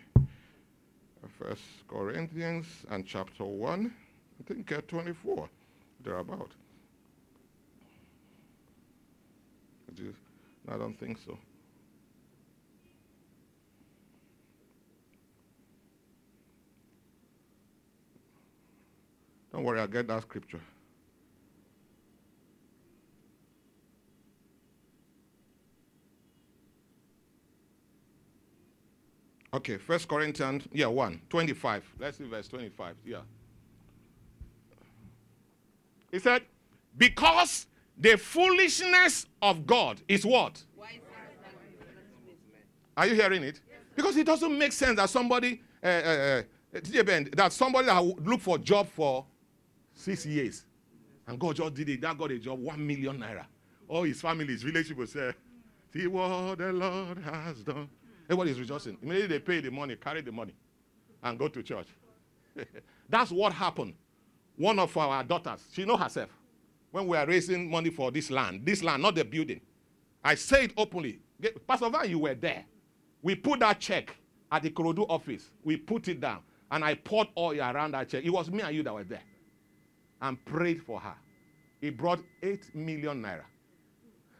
First 1.40 1.64
Corinthians 1.88 2.68
and 2.92 3.04
chapter 3.04 3.44
1, 3.44 3.92
I 4.40 4.54
think 4.54 4.72
uh, 4.72 4.82
24, 4.88 5.50
thereabout. 6.04 6.52
I 10.70 10.78
don't 10.78 10.94
think 11.00 11.18
so. 11.26 11.40
Don't 19.52 19.64
worry, 19.64 19.80
I'll 19.80 19.88
get 19.88 20.08
that 20.10 20.22
scripture. 20.22 20.62
Okay, 29.56 29.78
First 29.78 30.10
Corinthians, 30.10 30.68
yeah, 30.74 30.88
1, 30.88 31.22
25. 31.30 31.94
Let's 31.98 32.18
see 32.18 32.26
verse 32.26 32.50
25. 32.50 32.94
Yeah. 33.06 33.20
He 36.12 36.20
said, 36.20 36.41
Because 36.98 37.65
the 37.98 38.18
foolishness 38.18 39.28
of 39.41 39.65
God 39.65 40.02
is 40.10 40.26
what? 40.26 40.62
Are 42.98 43.08
you 43.08 43.15
hearing 43.15 43.44
it? 43.44 43.62
Because 43.96 44.18
it 44.18 44.26
doesn't 44.26 44.58
make 44.58 44.74
sense 44.74 44.98
that 44.98 45.10
somebody, 45.10 45.62
uh, 45.82 45.88
uh, 45.88 46.41
that 46.74 47.54
somebody 47.54 47.86
that 47.86 48.04
look 48.26 48.41
for 48.41 48.58
a 48.58 48.60
job 48.60 48.89
for 48.89 49.26
six 49.94 50.26
years, 50.26 50.65
and 51.28 51.39
God 51.39 51.56
just 51.56 51.74
did 51.76 51.88
it, 51.88 52.02
that 52.02 52.18
got 52.18 52.30
a 52.32 52.39
job, 52.39 52.60
one 52.60 52.86
million 52.86 53.20
naira. 53.20 53.46
All 53.88 54.04
his 54.04 54.20
family, 54.20 54.48
his 54.48 54.65
relationship 54.65 55.08
say, 55.08 55.32
See 55.94 56.08
what 56.08 56.58
the 56.58 56.74
Lord 56.74 57.20
has 57.20 57.63
done. 57.63 57.89
Everybody 58.26 58.52
is 58.52 58.60
rejoicing. 58.60 58.98
Immediately 59.02 59.38
they 59.38 59.40
pay 59.40 59.62
the 59.62 59.72
money, 59.72 59.96
carry 59.96 60.22
the 60.22 60.32
money, 60.32 60.54
and 61.24 61.38
go 61.38 61.48
to 61.48 61.62
church. 61.62 61.88
That's 63.10 63.32
what 63.32 63.54
happened. 63.54 63.94
One 64.58 64.80
of 64.80 64.96
our 64.98 65.24
daughters, 65.24 65.62
she 65.72 65.86
know 65.86 65.98
herself, 65.98 66.30
when 66.92 67.08
we 67.08 67.18
are 67.18 67.26
raising 67.28 67.70
money 67.70 67.90
for 67.90 68.10
this 68.10 68.32
land, 68.32 68.66
this 68.66 68.82
land, 68.82 69.04
not 69.04 69.16
the 69.16 69.26
building. 69.26 69.62
I 70.24 70.36
say 70.36 70.66
it 70.66 70.72
openly. 70.78 71.20
Pastor 71.68 71.90
Van, 71.90 72.10
you 72.10 72.20
were 72.20 72.34
there. 72.34 72.66
We 73.22 73.36
put 73.36 73.60
that 73.60 73.80
check 73.80 74.16
at 74.52 74.64
the 74.64 74.70
Ikorodu 74.72 75.06
office. 75.10 75.52
We 75.64 75.78
put 75.78 76.08
it 76.08 76.22
down, 76.22 76.40
and 76.72 76.84
I 76.84 76.96
poured 76.96 77.28
oil 77.38 77.60
around 77.60 77.92
that 77.92 78.10
check. 78.10 78.24
It 78.24 78.30
was 78.30 78.50
me 78.50 78.62
and 78.62 78.76
you 78.76 78.82
that 78.84 78.94
were 78.94 79.04
there, 79.04 79.24
and 80.22 80.44
prayed 80.46 80.82
for 80.82 81.00
her. 81.00 81.16
He 81.82 81.90
brought 81.90 82.22
eight 82.42 82.74
million 82.74 83.22
naira. 83.22 83.44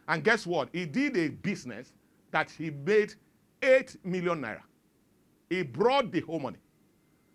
And 0.08 0.24
guess 0.24 0.46
what? 0.48 0.70
He 0.72 0.86
did 0.86 1.18
a 1.18 1.28
business 1.30 1.92
that 2.32 2.50
he 2.50 2.70
made 2.70 3.14
8 3.66 3.98
million 4.06 4.42
naira. 4.42 4.62
He 5.50 5.64
brought 5.64 6.12
the 6.12 6.22
whole 6.22 6.40
money. 6.40 6.58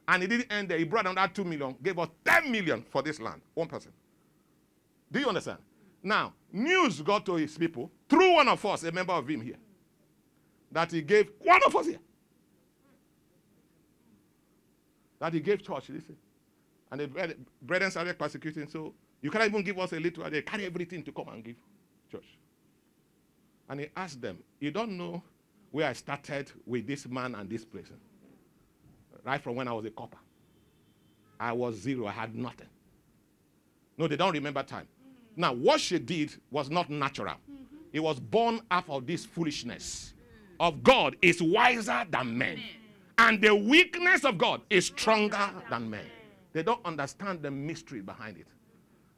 And 0.09 0.23
he 0.23 0.29
didn't 0.29 0.53
end 0.53 0.69
there. 0.69 0.79
He 0.79 0.85
brought 0.85 1.07
another 1.07 1.33
2 1.33 1.45
million, 1.45 1.77
gave 1.83 1.99
us 1.99 2.09
10 2.25 2.51
million 2.51 2.85
for 2.91 3.03
this 3.03 3.21
land. 3.21 3.43
One 3.55 3.69
person. 3.69 3.93
Do 5.13 5.21
you 5.21 5.29
understand? 5.29 5.59
Now, 6.03 6.33
news 6.53 7.01
got 7.03 7.27
to 7.27 7.35
his 7.35 7.57
people 7.57 7.91
through 8.09 8.35
one 8.35 8.49
of 8.49 8.65
us, 8.65 8.83
a 8.85 8.93
member 8.93 9.13
of 9.13 9.29
him 9.29 9.41
here, 9.41 9.59
that 10.73 10.91
he 10.91 11.03
gave 11.03 11.31
one 11.43 11.61
of 11.65 11.77
us 11.77 11.87
here. 11.87 12.01
That 15.19 15.35
he 15.35 15.41
gave 15.41 15.63
church, 15.63 15.91
listen. 15.91 16.17
And 16.91 17.01
the 17.03 17.37
brethren 17.63 17.91
started 17.91 18.19
persecuting, 18.19 18.69
so 18.69 18.95
you 19.21 19.31
can't 19.31 19.45
even 19.45 19.63
give 19.63 19.79
us 19.79 19.93
a 19.93 20.01
little, 20.01 20.29
they 20.29 20.43
carry 20.43 20.65
everything 20.67 21.03
to 21.05 21.13
come 21.13 21.29
and 21.29 21.45
give 21.45 21.57
church. 22.11 22.27
And 23.69 23.81
he 23.81 23.89
asked 23.97 24.21
them, 24.21 24.39
You 24.59 24.71
don't 24.71 24.97
know 24.97 25.23
where 25.71 25.89
I 25.89 25.93
started 25.93 26.51
with 26.67 26.87
this 26.87 27.07
man 27.07 27.35
and 27.35 27.49
this 27.49 27.65
person? 27.65 27.97
Right 29.25 29.41
from 29.41 29.57
when 29.57 29.69
I 29.69 29.73
was 29.73 29.85
a 29.85 29.91
copper. 29.91 30.19
I 31.39 31.53
was 31.53 31.77
zero, 31.77 32.07
I 32.07 32.13
had 32.13 32.35
nothing. 32.35 32.69
No, 33.97 34.09
they 34.09 34.17
don't 34.17 34.33
remember 34.33 34.63
time. 34.63 34.87
Now, 35.37 35.53
what 35.53 35.81
she 35.81 35.99
did 35.99 36.33
was 36.51 36.71
not 36.71 36.91
natural. 36.91 37.35
Mm-hmm. 37.51 37.65
It 37.93 38.01
was 38.01 38.19
born 38.19 38.61
out 38.71 38.85
of 38.89 39.07
this 39.07 39.25
foolishness 39.25 40.15
of 40.59 40.83
God 40.83 41.17
is 41.23 41.43
wiser 41.43 42.05
than 42.11 42.37
men. 42.37 42.61
And 43.19 43.41
the 43.43 43.55
weakness 43.55 44.25
of 44.25 44.39
God 44.39 44.63
is 44.71 44.87
stronger 44.87 45.51
than 45.69 45.91
men. 45.91 46.05
They 46.53 46.63
don't 46.63 46.85
understand 46.85 47.43
the 47.43 47.51
mystery 47.51 48.01
behind 48.01 48.39
it. 48.39 48.47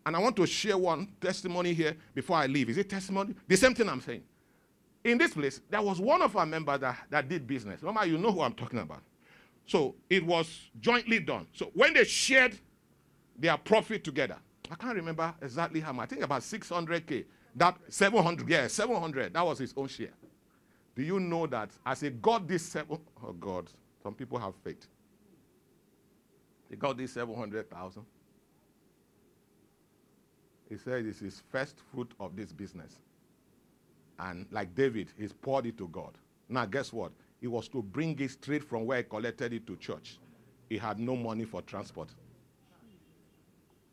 And 0.04 0.16
I 0.16 0.18
want 0.18 0.36
to 0.36 0.46
share 0.46 0.76
one 0.76 1.08
testimony 1.20 1.72
here 1.74 1.96
before 2.14 2.36
I 2.36 2.46
leave. 2.46 2.68
Is 2.68 2.78
it 2.78 2.88
testimony? 2.88 3.34
The 3.46 3.56
same 3.56 3.74
thing 3.74 3.88
I'm 3.88 4.00
saying. 4.00 4.22
In 5.04 5.18
this 5.18 5.34
place, 5.34 5.60
there 5.68 5.82
was 5.82 6.00
one 6.00 6.22
of 6.22 6.36
our 6.36 6.46
members 6.46 6.80
that, 6.80 6.96
that 7.10 7.28
did 7.28 7.46
business. 7.46 7.82
Remember, 7.82 8.06
you 8.06 8.18
know 8.18 8.30
who 8.30 8.40
I'm 8.40 8.54
talking 8.54 8.78
about. 8.78 9.02
So 9.66 9.94
it 10.08 10.24
was 10.24 10.70
jointly 10.80 11.20
done. 11.20 11.46
So 11.52 11.70
when 11.74 11.94
they 11.94 12.04
shared 12.04 12.58
their 13.36 13.56
profit 13.56 14.04
together, 14.04 14.36
I 14.70 14.74
can't 14.76 14.94
remember 14.94 15.34
exactly 15.42 15.80
how 15.80 15.92
much. 15.92 16.04
I 16.04 16.06
think 16.06 16.22
about 16.22 16.42
600K. 16.42 17.24
That 17.56 17.76
700, 17.88 18.48
yeah, 18.48 18.66
700. 18.66 19.34
That 19.34 19.44
was 19.44 19.58
his 19.58 19.74
own 19.76 19.88
share. 19.88 20.14
Do 20.94 21.02
you 21.02 21.20
know 21.20 21.46
that 21.46 21.70
as 21.84 22.00
he 22.00 22.10
got 22.10 22.46
this 22.46 22.64
seven, 22.64 22.98
oh 23.24 23.32
God, 23.32 23.68
some 24.02 24.14
people 24.14 24.38
have 24.38 24.54
faith. 24.62 24.86
He 26.70 26.76
got 26.76 26.96
this 26.96 27.12
700,000. 27.12 28.02
He 30.70 30.78
said 30.78 31.04
This 31.04 31.20
is 31.20 31.42
first 31.50 31.76
fruit 31.92 32.10
of 32.18 32.34
this 32.34 32.50
business. 32.50 32.98
And 34.18 34.46
like 34.50 34.74
David, 34.74 35.08
he's 35.18 35.32
poured 35.32 35.66
it 35.66 35.76
to 35.78 35.88
God. 35.88 36.12
Now, 36.48 36.66
guess 36.66 36.92
what? 36.92 37.12
He 37.40 37.46
was 37.48 37.68
to 37.68 37.82
bring 37.82 38.18
it 38.20 38.30
straight 38.30 38.62
from 38.62 38.86
where 38.86 38.98
he 38.98 39.04
collected 39.04 39.52
it 39.52 39.66
to 39.66 39.76
church. 39.76 40.18
He 40.68 40.78
had 40.78 40.98
no 40.98 41.16
money 41.16 41.44
for 41.44 41.60
transport. 41.62 42.08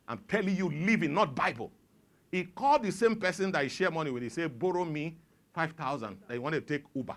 I'm 0.08 0.20
telling 0.28 0.56
you, 0.56 0.70
living, 0.70 1.14
not 1.14 1.36
Bible. 1.36 1.72
He 2.32 2.44
called 2.44 2.84
the 2.84 2.92
same 2.92 3.16
person 3.16 3.52
that 3.52 3.64
he 3.64 3.70
shared 3.70 3.94
money 3.94 4.12
with. 4.12 4.24
He 4.24 4.30
said, 4.30 4.58
borrow 4.58 4.86
me 4.86 5.18
5,000 5.54 6.18
that 6.28 6.34
you 6.34 6.42
want 6.42 6.56
to 6.56 6.62
take 6.62 6.84
Uber. 6.94 7.16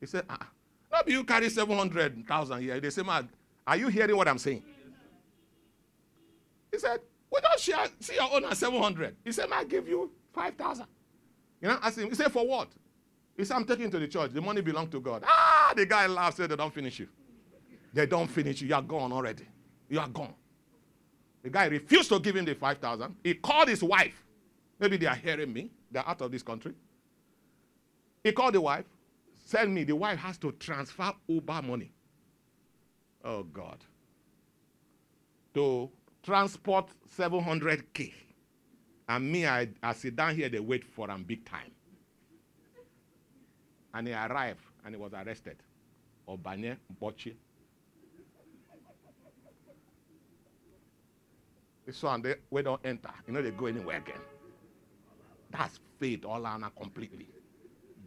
He 0.00 0.06
said, 0.06 0.24
ah, 0.28 0.46
not 0.92 1.08
you 1.08 1.24
carry 1.24 1.48
700,000 1.48 2.60
here. 2.60 2.80
They 2.80 2.90
say, 2.90 3.02
man, 3.02 3.28
are 3.66 3.76
you 3.76 3.88
hearing 3.88 4.16
what 4.16 4.28
I'm 4.28 4.38
saying? 4.38 4.62
He 6.72 6.78
said, 6.78 7.00
we 7.32 7.40
don't 7.40 7.58
share, 7.60 7.86
see 8.00 8.14
your 8.14 8.28
own 8.32 8.44
at 8.44 8.56
700. 8.56 9.16
He 9.24 9.32
said, 9.32 9.48
man, 9.48 9.60
I 9.60 9.64
give 9.64 9.88
you 9.88 10.10
5,000. 10.32 10.86
You 11.60 11.68
know, 11.68 11.78
ask 11.82 11.98
him, 11.98 12.08
he 12.08 12.14
said, 12.14 12.32
for 12.32 12.46
what? 12.46 12.68
He 13.36 13.44
said, 13.44 13.56
I'm 13.56 13.64
taking 13.64 13.90
to 13.90 13.98
the 13.98 14.08
church. 14.08 14.32
The 14.32 14.40
money 14.40 14.60
belongs 14.60 14.90
to 14.90 15.00
God. 15.00 15.24
Ah, 15.26 15.72
the 15.76 15.86
guy 15.86 16.06
laughed, 16.06 16.38
said, 16.38 16.50
they 16.50 16.56
don't 16.56 16.72
finish 16.72 16.98
you. 16.98 17.08
They 17.92 18.06
don't 18.06 18.28
finish 18.28 18.60
you. 18.62 18.68
You 18.68 18.74
are 18.74 18.82
gone 18.82 19.12
already. 19.12 19.46
You 19.88 20.00
are 20.00 20.08
gone. 20.08 20.34
The 21.42 21.50
guy 21.50 21.66
refused 21.66 22.08
to 22.10 22.20
give 22.20 22.36
him 22.36 22.44
the 22.44 22.54
5,000. 22.54 23.16
He 23.24 23.34
called 23.34 23.68
his 23.68 23.82
wife. 23.82 24.24
Maybe 24.78 24.96
they 24.96 25.06
are 25.06 25.14
hearing 25.14 25.52
me. 25.52 25.70
They're 25.90 26.06
out 26.06 26.20
of 26.20 26.30
this 26.30 26.42
country. 26.42 26.74
He 28.22 28.32
called 28.32 28.54
the 28.54 28.60
wife. 28.60 28.84
Send 29.44 29.74
me. 29.74 29.84
The 29.84 29.96
wife 29.96 30.18
has 30.18 30.38
to 30.38 30.52
transfer 30.52 31.12
Uber 31.26 31.62
money. 31.62 31.92
Oh, 33.24 33.42
God. 33.42 33.78
To 35.54 35.90
transport 36.22 36.88
700K. 37.18 38.12
And 39.10 39.32
me, 39.32 39.44
I, 39.44 39.66
I 39.82 39.92
sit 39.92 40.14
down 40.14 40.36
here, 40.36 40.48
they 40.48 40.60
wait 40.60 40.84
for 40.84 41.10
him 41.10 41.24
big 41.24 41.44
time. 41.44 41.72
And 43.92 44.06
he 44.06 44.14
arrived 44.14 44.60
and 44.84 44.94
he 44.94 45.00
was 45.00 45.12
arrested. 45.12 45.56
Obanye 46.28 46.76
Bochi. 47.02 47.34
This 51.84 52.00
one, 52.00 52.22
they, 52.22 52.36
we 52.50 52.62
don't 52.62 52.80
enter. 52.84 53.10
You 53.26 53.32
know, 53.32 53.42
they 53.42 53.50
go 53.50 53.66
anywhere 53.66 53.96
again. 53.96 54.20
That's 55.50 55.80
faith 55.98 56.24
all 56.24 56.44
around 56.44 56.64
completely. 56.80 57.26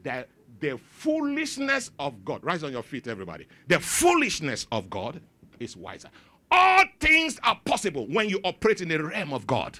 The, 0.03 0.25
the 0.61 0.77
foolishness 0.77 1.91
of 1.99 2.23
God. 2.23 2.45
Rise 2.45 2.63
on 2.63 2.71
your 2.71 2.83
feet, 2.83 3.09
everybody. 3.09 3.45
The 3.67 3.81
foolishness 3.81 4.67
of 4.71 4.89
God 4.89 5.19
is 5.59 5.75
wiser. 5.75 6.09
All 6.49 6.85
things 7.01 7.41
are 7.43 7.59
possible 7.65 8.07
when 8.07 8.29
you 8.29 8.39
operate 8.45 8.79
in 8.79 8.87
the 8.87 9.03
realm 9.03 9.33
of 9.33 9.45
God, 9.45 9.79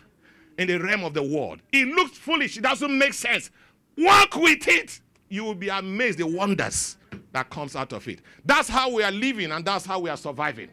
in 0.57 0.67
the 0.67 0.77
realm 0.79 1.03
of 1.03 1.13
the 1.13 1.23
world. 1.23 1.59
It 1.71 1.87
looks 1.87 2.17
foolish, 2.17 2.57
it 2.57 2.63
doesn't 2.63 2.97
make 2.97 3.13
sense. 3.13 3.49
Walk 3.97 4.35
with 4.35 4.67
it. 4.67 4.99
You 5.29 5.43
will 5.43 5.55
be 5.55 5.69
amazed 5.69 6.19
the 6.19 6.27
wonders 6.27 6.97
that 7.31 7.49
comes 7.49 7.75
out 7.75 7.93
of 7.93 8.07
it. 8.07 8.19
That's 8.45 8.69
how 8.69 8.93
we 8.93 9.03
are 9.03 9.11
living 9.11 9.51
and 9.51 9.65
that's 9.65 9.85
how 9.85 9.99
we 9.99 10.09
are 10.09 10.17
surviving. 10.17 10.69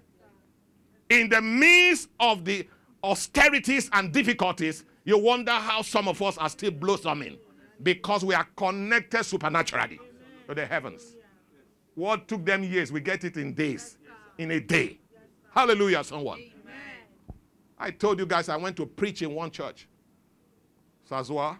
In 1.08 1.28
the 1.28 1.40
midst 1.40 2.08
of 2.20 2.44
the 2.44 2.68
austerities 3.02 3.90
and 3.92 4.12
difficulties, 4.12 4.84
you 5.04 5.18
wonder 5.18 5.52
how 5.52 5.82
some 5.82 6.08
of 6.08 6.20
us 6.22 6.36
are 6.38 6.48
still 6.48 6.70
blossoming 6.70 7.38
because 7.82 8.24
we 8.24 8.34
are 8.34 8.46
connected 8.56 9.24
supernaturally 9.24 9.98
to 10.46 10.54
the 10.54 10.66
heavens. 10.66 11.16
What 11.94 12.28
took 12.28 12.44
them 12.44 12.62
years, 12.62 12.92
we 12.92 13.00
get 13.00 13.24
it 13.24 13.36
in 13.36 13.54
days, 13.54 13.96
in 14.38 14.50
a 14.52 14.60
day. 14.60 14.98
Hallelujah, 15.52 16.04
someone. 16.04 16.40
I 17.80 17.90
told 17.90 18.18
you 18.18 18.26
guys 18.26 18.50
I 18.50 18.56
went 18.56 18.76
to 18.76 18.84
preach 18.84 19.22
in 19.22 19.34
one 19.34 19.50
church. 19.50 19.88
Sazwa, 21.10 21.58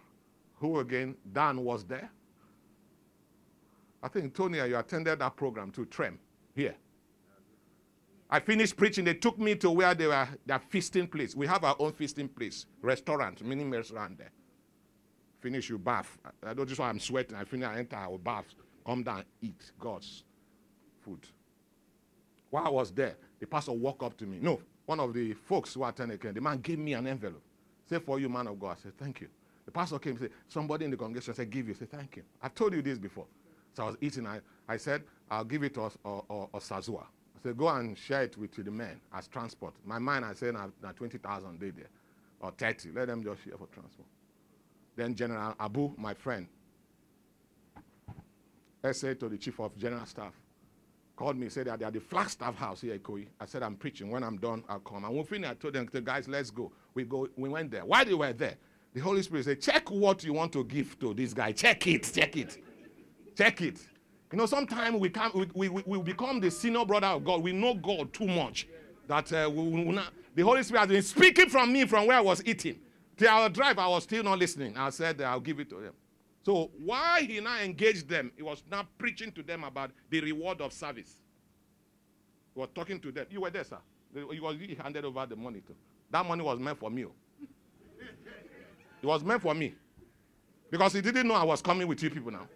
who 0.57 0.79
again, 0.79 1.15
Dan 1.33 1.63
was 1.63 1.83
there. 1.83 2.09
I 4.03 4.07
think, 4.07 4.35
Tony, 4.35 4.59
you 4.59 4.77
attended 4.77 5.19
that 5.19 5.35
program 5.35 5.71
to 5.71 5.85
Trem 5.85 6.19
here. 6.55 6.75
I 8.29 8.39
finished 8.39 8.77
preaching. 8.77 9.03
They 9.03 9.15
took 9.15 9.37
me 9.39 9.55
to 9.55 9.71
where 9.71 9.93
they 9.93 10.07
were 10.07 10.27
their 10.45 10.59
feasting 10.69 11.07
place. 11.07 11.35
We 11.35 11.47
have 11.47 11.63
our 11.63 11.75
own 11.79 11.91
feasting 11.91 12.29
place, 12.29 12.67
restaurant, 12.81 13.43
mini 13.43 13.63
restaurant 13.65 14.19
there. 14.19 14.31
Finish 15.41 15.69
you 15.69 15.79
bath. 15.79 16.17
I 16.45 16.53
don't 16.53 16.67
just 16.67 16.79
why 16.79 16.89
I'm 16.89 16.99
sweating. 16.99 17.35
I 17.35 17.43
finish, 17.43 17.67
I 17.67 17.79
enter 17.79 17.95
our 17.95 18.17
bath, 18.19 18.45
come 18.85 19.03
down, 19.03 19.23
eat 19.41 19.71
God's 19.79 20.23
food. 21.03 21.27
While 22.51 22.67
I 22.67 22.69
was 22.69 22.91
there, 22.91 23.15
the 23.39 23.47
pastor 23.47 23.71
walked 23.71 24.03
up 24.03 24.15
to 24.17 24.25
me. 24.25 24.37
No, 24.39 24.61
one 24.91 24.99
of 24.99 25.13
the 25.13 25.33
folks 25.33 25.73
who 25.73 25.85
attended 25.85 26.21
came. 26.21 26.33
The 26.33 26.41
man 26.41 26.59
gave 26.59 26.77
me 26.77 26.91
an 26.95 27.07
envelope. 27.07 27.41
Say 27.89 27.99
for 27.99 28.19
you, 28.19 28.27
man 28.27 28.47
of 28.47 28.59
God. 28.59 28.75
I 28.77 28.83
said, 28.83 28.97
thank 28.97 29.21
you. 29.21 29.29
The 29.63 29.71
pastor 29.71 29.97
came 29.99 30.11
and 30.11 30.19
said, 30.19 30.31
somebody 30.49 30.83
in 30.83 30.91
the 30.91 30.97
congregation 30.97 31.33
said, 31.33 31.49
give 31.49 31.69
you. 31.69 31.73
I 31.73 31.77
said, 31.77 31.91
thank 31.91 32.17
you. 32.17 32.23
I've 32.41 32.53
told 32.53 32.73
you 32.73 32.81
this 32.81 32.99
before. 32.99 33.25
So 33.73 33.83
I 33.83 33.85
was 33.87 33.95
eating. 34.01 34.27
I, 34.27 34.41
I 34.67 34.75
said, 34.75 35.03
I'll 35.29 35.45
give 35.45 35.63
it 35.63 35.75
to 35.75 35.83
us 35.83 35.97
or, 36.03 36.25
or, 36.27 36.49
or 36.51 36.59
Sazua. 36.59 37.03
I 37.03 37.41
said, 37.41 37.57
go 37.57 37.69
and 37.69 37.97
share 37.97 38.23
it 38.23 38.37
with 38.37 38.51
the 38.51 38.69
men 38.69 38.99
as 39.13 39.29
transport. 39.29 39.75
My 39.85 39.97
mind, 39.97 40.25
I 40.25 40.33
said, 40.33 40.55
now 40.55 40.69
20,000 40.93 41.57
day 41.57 41.69
there, 41.69 41.87
or 42.41 42.51
30. 42.51 42.89
Let 42.93 43.07
them 43.07 43.23
just 43.23 43.45
share 43.45 43.53
for 43.53 43.67
transport. 43.67 44.09
Then 44.97 45.15
General 45.15 45.55
Abu, 45.57 45.93
my 45.97 46.13
friend, 46.13 46.47
I 48.83 48.91
said 48.91 49.21
to 49.21 49.29
the 49.29 49.37
chief 49.37 49.57
of 49.61 49.77
general 49.77 50.05
staff, 50.05 50.33
called 51.21 51.37
me, 51.37 51.49
said 51.49 51.67
that 51.67 51.77
they 51.77 51.85
are 51.85 51.91
the 51.91 51.99
Flagstaff 51.99 52.55
house 52.55 52.81
here 52.81 52.97
Koi. 52.97 53.27
I 53.39 53.45
said, 53.45 53.61
I'm 53.61 53.75
preaching. 53.75 54.09
When 54.09 54.23
I'm 54.23 54.37
done, 54.37 54.63
I'll 54.67 54.79
come. 54.79 55.05
And 55.05 55.15
when 55.15 55.23
finished, 55.23 55.51
I 55.51 55.53
told 55.53 55.75
them, 55.75 55.87
the 55.91 56.01
guys, 56.01 56.27
let's 56.27 56.49
go. 56.49 56.71
We 56.95 57.03
go. 57.03 57.27
We 57.37 57.47
went 57.47 57.69
there. 57.69 57.85
While 57.85 58.05
they 58.05 58.15
were 58.15 58.33
there, 58.33 58.55
the 58.91 59.01
Holy 59.01 59.21
Spirit 59.21 59.45
said, 59.45 59.61
check 59.61 59.91
what 59.91 60.23
you 60.23 60.33
want 60.33 60.51
to 60.53 60.63
give 60.63 60.97
to 60.99 61.13
this 61.13 61.31
guy. 61.31 61.51
Check 61.51 61.85
it. 61.85 62.11
Check 62.11 62.35
it. 62.37 62.57
check 63.37 63.61
it. 63.61 63.77
You 64.31 64.39
know, 64.39 64.47
sometimes 64.47 64.95
we, 64.99 65.09
can, 65.09 65.29
we, 65.53 65.69
we, 65.69 65.83
we 65.85 66.01
become 66.01 66.39
the 66.39 66.49
senior 66.49 66.85
brother 66.85 67.07
of 67.07 67.23
God. 67.23 67.43
We 67.43 67.51
know 67.51 67.75
God 67.75 68.11
too 68.11 68.25
much. 68.25 68.67
That 69.07 69.31
uh, 69.31 69.47
we, 69.47 69.61
we 69.61 69.83
not, 69.91 70.11
the 70.33 70.41
Holy 70.41 70.63
Spirit 70.63 70.79
has 70.79 70.89
been 70.89 71.03
speaking 71.03 71.49
from 71.49 71.71
me 71.71 71.85
from 71.85 72.07
where 72.07 72.17
I 72.17 72.21
was 72.21 72.41
eating. 72.47 72.79
Till 73.15 73.29
our 73.29 73.47
drive, 73.47 73.77
I 73.77 73.87
was 73.87 74.03
still 74.05 74.23
not 74.23 74.39
listening. 74.39 74.75
I 74.75 74.89
said, 74.89 75.21
I'll 75.21 75.39
give 75.39 75.59
it 75.59 75.69
to 75.69 75.81
them. 75.81 75.93
So 76.43 76.71
why 76.83 77.21
he 77.21 77.39
now 77.39 77.59
engaged 77.59 78.09
them, 78.09 78.31
he 78.35 78.41
was 78.43 78.63
now 78.69 78.87
preaching 78.97 79.31
to 79.33 79.43
them 79.43 79.63
about 79.63 79.91
the 80.09 80.21
reward 80.21 80.61
of 80.61 80.73
service. 80.73 81.21
He 82.53 82.59
was 82.59 82.69
talking 82.73 82.99
to 82.99 83.11
them. 83.11 83.27
You 83.29 83.41
were 83.41 83.49
there, 83.49 83.63
sir. 83.63 83.77
He 84.13 84.39
was 84.39 84.57
he 84.57 84.75
handed 84.75 85.05
over 85.05 85.25
the 85.25 85.35
money 85.35 85.61
to. 85.61 85.75
That 86.09 86.25
money 86.25 86.43
was 86.43 86.59
meant 86.59 86.79
for 86.79 86.89
me. 86.89 87.05
Oh. 87.05 87.13
It 89.01 89.05
was 89.05 89.23
meant 89.23 89.41
for 89.41 89.53
me. 89.53 89.73
Because 90.69 90.93
he 90.93 91.01
didn't 91.01 91.27
know 91.27 91.33
I 91.33 91.43
was 91.43 91.61
coming 91.61 91.87
with 91.87 92.01
you 92.01 92.09
people 92.09 92.31
now. 92.31 92.47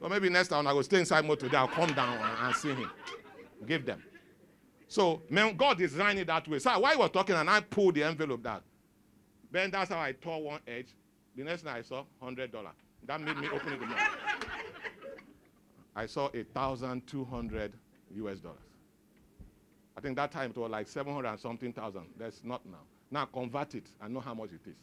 So 0.00 0.08
maybe 0.08 0.30
next 0.30 0.48
time 0.48 0.66
I 0.66 0.72
will 0.72 0.82
stay 0.82 1.00
inside 1.00 1.24
motor 1.26 1.46
today, 1.46 1.58
I'll 1.58 1.68
come 1.68 1.92
down 1.92 2.18
and, 2.42 2.56
see 2.56 2.72
him. 2.72 2.90
Give 3.66 3.84
them. 3.84 4.02
So 4.88 5.22
man, 5.28 5.56
God 5.56 5.78
designed 5.78 6.18
it 6.18 6.26
that 6.28 6.48
way. 6.48 6.58
So 6.58 6.78
while 6.78 6.94
you 6.94 7.00
were 7.00 7.08
talking 7.08 7.34
and 7.34 7.50
I 7.50 7.60
pulled 7.60 7.96
the 7.96 8.04
envelope 8.04 8.42
down, 8.42 8.60
then 9.50 9.70
that's 9.70 9.90
how 9.90 10.00
I 10.00 10.12
tore 10.12 10.42
one 10.42 10.60
edge. 10.66 10.88
The 11.36 11.44
next 11.44 11.62
thing 11.62 11.72
I 11.72 11.82
saw, 11.82 12.04
hundred 12.20 12.52
dollar. 12.52 12.70
That 13.06 13.20
made 13.20 13.36
me 13.36 13.48
open 13.48 13.72
it 13.72 13.80
more. 13.80 13.96
I 15.96 16.06
saw 16.06 16.28
a 16.34 16.42
thousand 16.44 17.06
two 17.06 17.24
hundred 17.24 17.72
US 18.16 18.38
dollars. 18.40 18.58
I 19.96 20.00
think 20.00 20.16
that 20.16 20.32
time 20.32 20.50
it 20.50 20.56
was 20.56 20.70
like 20.70 20.88
seven 20.88 21.14
hundred 21.14 21.28
and 21.30 21.40
something 21.40 21.72
thousand. 21.72 22.06
That's 22.18 22.42
not 22.44 22.64
now. 22.66 22.78
Now 23.10 23.24
convert 23.26 23.74
it 23.74 23.86
and 24.00 24.14
know 24.14 24.20
how 24.20 24.34
much 24.34 24.50
it 24.50 24.68
is. 24.68 24.76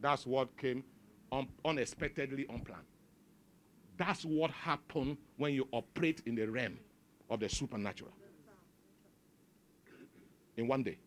That's 0.00 0.26
what 0.26 0.56
came 0.56 0.84
un- 1.32 1.48
unexpectedly 1.64 2.46
unplanned. 2.48 2.84
That's 3.96 4.24
what 4.24 4.50
happened 4.50 5.16
when 5.36 5.52
you 5.54 5.66
operate 5.72 6.22
in 6.26 6.34
the 6.36 6.46
realm 6.46 6.78
of 7.30 7.40
the 7.40 7.48
supernatural. 7.48 8.12
In 10.56 10.68
one 10.68 10.82
day. 10.82 10.98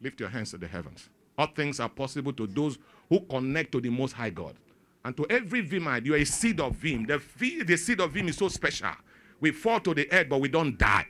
Lift 0.00 0.20
your 0.20 0.28
hands 0.28 0.50
to 0.52 0.58
the 0.58 0.68
heavens. 0.68 1.08
All 1.38 1.46
things 1.46 1.78
are 1.78 1.88
possible 1.88 2.32
to 2.32 2.46
those 2.48 2.78
who 3.08 3.20
connect 3.20 3.72
to 3.72 3.80
the 3.80 3.88
Most 3.88 4.12
High 4.12 4.30
God. 4.30 4.56
And 5.04 5.16
to 5.16 5.24
every 5.30 5.62
Vimite, 5.62 6.04
you 6.04 6.14
are 6.14 6.18
a 6.18 6.24
seed 6.24 6.60
of 6.60 6.74
Vim. 6.74 7.06
The, 7.06 7.22
the 7.64 7.76
seed 7.76 8.00
of 8.00 8.10
Vim 8.10 8.28
is 8.28 8.36
so 8.36 8.48
special. 8.48 8.90
We 9.40 9.52
fall 9.52 9.78
to 9.80 9.94
the 9.94 10.12
earth, 10.12 10.28
but 10.28 10.40
we 10.40 10.48
don't 10.48 10.76
die. 10.76 11.06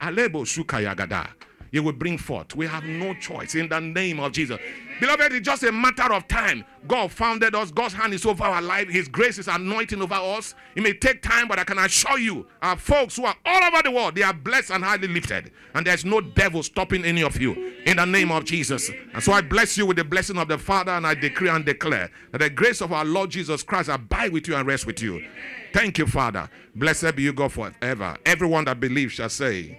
You 1.70 1.82
will 1.82 1.92
bring 1.92 2.18
forth. 2.18 2.56
We 2.56 2.66
have 2.66 2.84
no 2.84 3.14
choice 3.14 3.54
in 3.54 3.68
the 3.68 3.80
name 3.80 4.20
of 4.20 4.32
Jesus. 4.32 4.58
Beloved, 5.00 5.32
it's 5.32 5.46
just 5.46 5.62
a 5.62 5.70
matter 5.70 6.12
of 6.12 6.26
time. 6.26 6.64
God 6.88 7.12
founded 7.12 7.54
us. 7.54 7.70
God's 7.70 7.94
hand 7.94 8.12
is 8.14 8.26
over 8.26 8.42
our 8.42 8.60
life. 8.60 8.88
His 8.88 9.06
grace 9.06 9.38
is 9.38 9.46
anointing 9.46 10.02
over 10.02 10.14
us. 10.14 10.54
It 10.74 10.82
may 10.82 10.92
take 10.92 11.22
time, 11.22 11.46
but 11.46 11.58
I 11.58 11.64
can 11.64 11.78
assure 11.78 12.18
you, 12.18 12.46
our 12.62 12.76
folks 12.76 13.16
who 13.16 13.24
are 13.24 13.36
all 13.44 13.62
over 13.64 13.82
the 13.82 13.92
world, 13.92 14.16
they 14.16 14.22
are 14.22 14.32
blessed 14.32 14.70
and 14.70 14.82
highly 14.82 15.06
lifted. 15.06 15.52
And 15.74 15.86
there's 15.86 16.04
no 16.04 16.20
devil 16.20 16.64
stopping 16.64 17.04
any 17.04 17.22
of 17.22 17.40
you 17.40 17.74
in 17.86 17.98
the 17.98 18.06
name 18.06 18.32
of 18.32 18.44
Jesus. 18.44 18.90
And 19.14 19.22
so 19.22 19.32
I 19.32 19.40
bless 19.40 19.78
you 19.78 19.86
with 19.86 19.98
the 19.98 20.04
blessing 20.04 20.36
of 20.36 20.48
the 20.48 20.58
Father, 20.58 20.92
and 20.92 21.06
I 21.06 21.14
decree 21.14 21.48
and 21.48 21.64
declare 21.64 22.10
that 22.32 22.38
the 22.38 22.50
grace 22.50 22.80
of 22.80 22.92
our 22.92 23.04
Lord 23.04 23.30
Jesus 23.30 23.62
Christ 23.62 23.88
abide 23.88 24.32
with 24.32 24.48
you 24.48 24.56
and 24.56 24.66
rest 24.66 24.84
with 24.84 25.00
you. 25.00 25.24
Thank 25.72 25.98
you, 25.98 26.06
Father. 26.06 26.50
Blessed 26.74 27.14
be 27.14 27.22
you, 27.22 27.32
God, 27.32 27.52
forever. 27.52 28.16
Everyone 28.26 28.64
that 28.64 28.80
believes 28.80 29.12
shall 29.12 29.28
say, 29.28 29.78